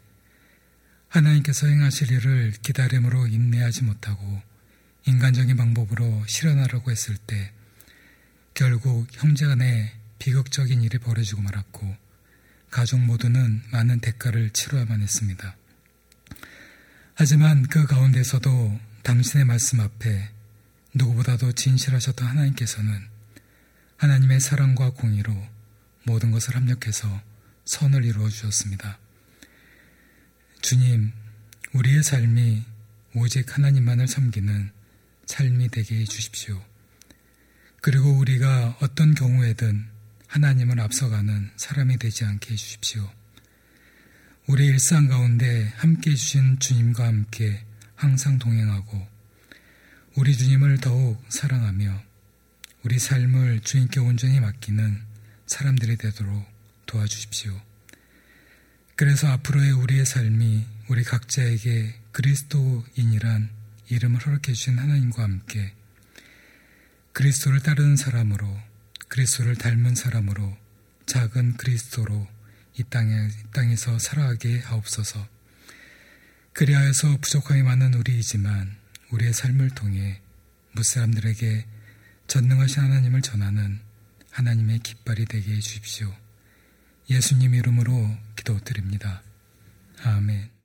하나님께서 1.10 1.68
행하실 1.68 2.12
일을 2.12 2.54
기다림으로 2.62 3.28
인내하지 3.28 3.84
못하고 3.84 4.42
인간적인 5.06 5.58
방법으로 5.58 6.24
실현하려고 6.28 6.92
했을 6.92 7.18
때 7.18 7.52
결국 8.54 9.08
형제 9.12 9.46
간에 9.46 9.94
비극적인 10.20 10.82
일이 10.84 10.98
벌어지고 11.00 11.42
말았고 11.42 11.98
가족 12.70 13.02
모두는 13.02 13.64
많은 13.72 14.00
대가를 14.00 14.52
치러야만 14.52 15.02
했습니다. 15.02 15.56
하지만 17.16 17.64
그 17.64 17.86
가운데서도 17.86 18.80
당신의 19.04 19.46
말씀 19.46 19.82
앞에 19.82 20.30
누구보다도 20.94 21.54
진실하셨던 21.54 22.28
하나님께서는 22.28 23.08
하나님의 23.98 24.40
사랑과 24.40 24.92
공의로 24.92 25.36
모든 26.04 26.32
것을 26.32 26.56
합력해서 26.56 27.22
선을 27.66 28.04
이루어 28.04 28.30
주셨습니다. 28.30 28.98
주님, 30.62 31.12
우리의 31.74 32.04
삶이 32.04 32.66
오직 33.16 33.56
하나님만을 33.56 34.08
섬기는 34.08 34.72
삶이 35.26 35.70
되게 35.70 36.00
해 36.00 36.06
주십시오. 36.06 36.64
그리고 37.82 38.12
우리가 38.12 38.78
어떤 38.82 39.14
경우에든 39.14 39.88
하나님을 40.28 40.80
앞서가는 40.80 41.52
사람이 41.58 41.98
되지 41.98 42.26
않게 42.26 42.52
해 42.52 42.56
주십시오. 42.56 43.12
우리 44.48 44.66
일상 44.68 45.08
가운데 45.08 45.72
함께 45.78 46.12
해주신 46.12 46.60
주님과 46.60 47.06
함께 47.06 47.64
항상 47.96 48.40
동행하고 48.40 49.08
우리 50.16 50.36
주님을 50.36 50.80
더욱 50.80 51.24
사랑하며 51.30 52.04
우리 52.84 53.00
삶을 53.00 53.62
주님께 53.62 54.02
온전히 54.02 54.42
맡기는 54.42 55.02
사람들이 55.46 55.96
되도록 55.96 56.46
도와주십시오. 56.86 57.58
그래서 58.98 59.28
앞으로의 59.28 59.72
우리의 59.72 60.06
삶이 60.06 60.66
우리 60.90 61.04
각자에게 61.06 61.96
그리스도인이란 62.12 63.50
이름을 63.88 64.26
허락해 64.26 64.52
주신 64.52 64.80
하나님과 64.80 65.24
함께 65.24 65.74
그리스도를 67.14 67.62
따르는 67.62 67.96
사람으로 67.96 68.60
그리스도를 69.08 69.56
닮은 69.56 69.96
사람으로 69.96 70.58
작은 71.06 71.56
그리스도로 71.56 72.28
이 72.78 72.84
땅에 72.84 73.14
이 73.14 73.52
땅에서 73.54 73.98
살아가게 73.98 74.60
하옵소서. 74.60 75.26
그리하여서 76.52 77.18
부족함이 77.22 77.64
많은 77.64 77.94
우리이지만 77.94 78.81
우리의 79.12 79.34
삶을 79.34 79.72
통해 79.72 80.22
무사람들에게 80.74 81.66
전능하신 82.28 82.82
하나님을 82.84 83.22
전하는 83.22 83.80
하나님의 84.32 84.80
깃발이 84.80 85.26
되게 85.26 85.54
해 85.54 85.60
주십시오. 85.60 86.14
예수님 87.10 87.54
이름으로 87.54 88.18
기도드립니다. 88.36 89.22
아멘. 90.04 90.61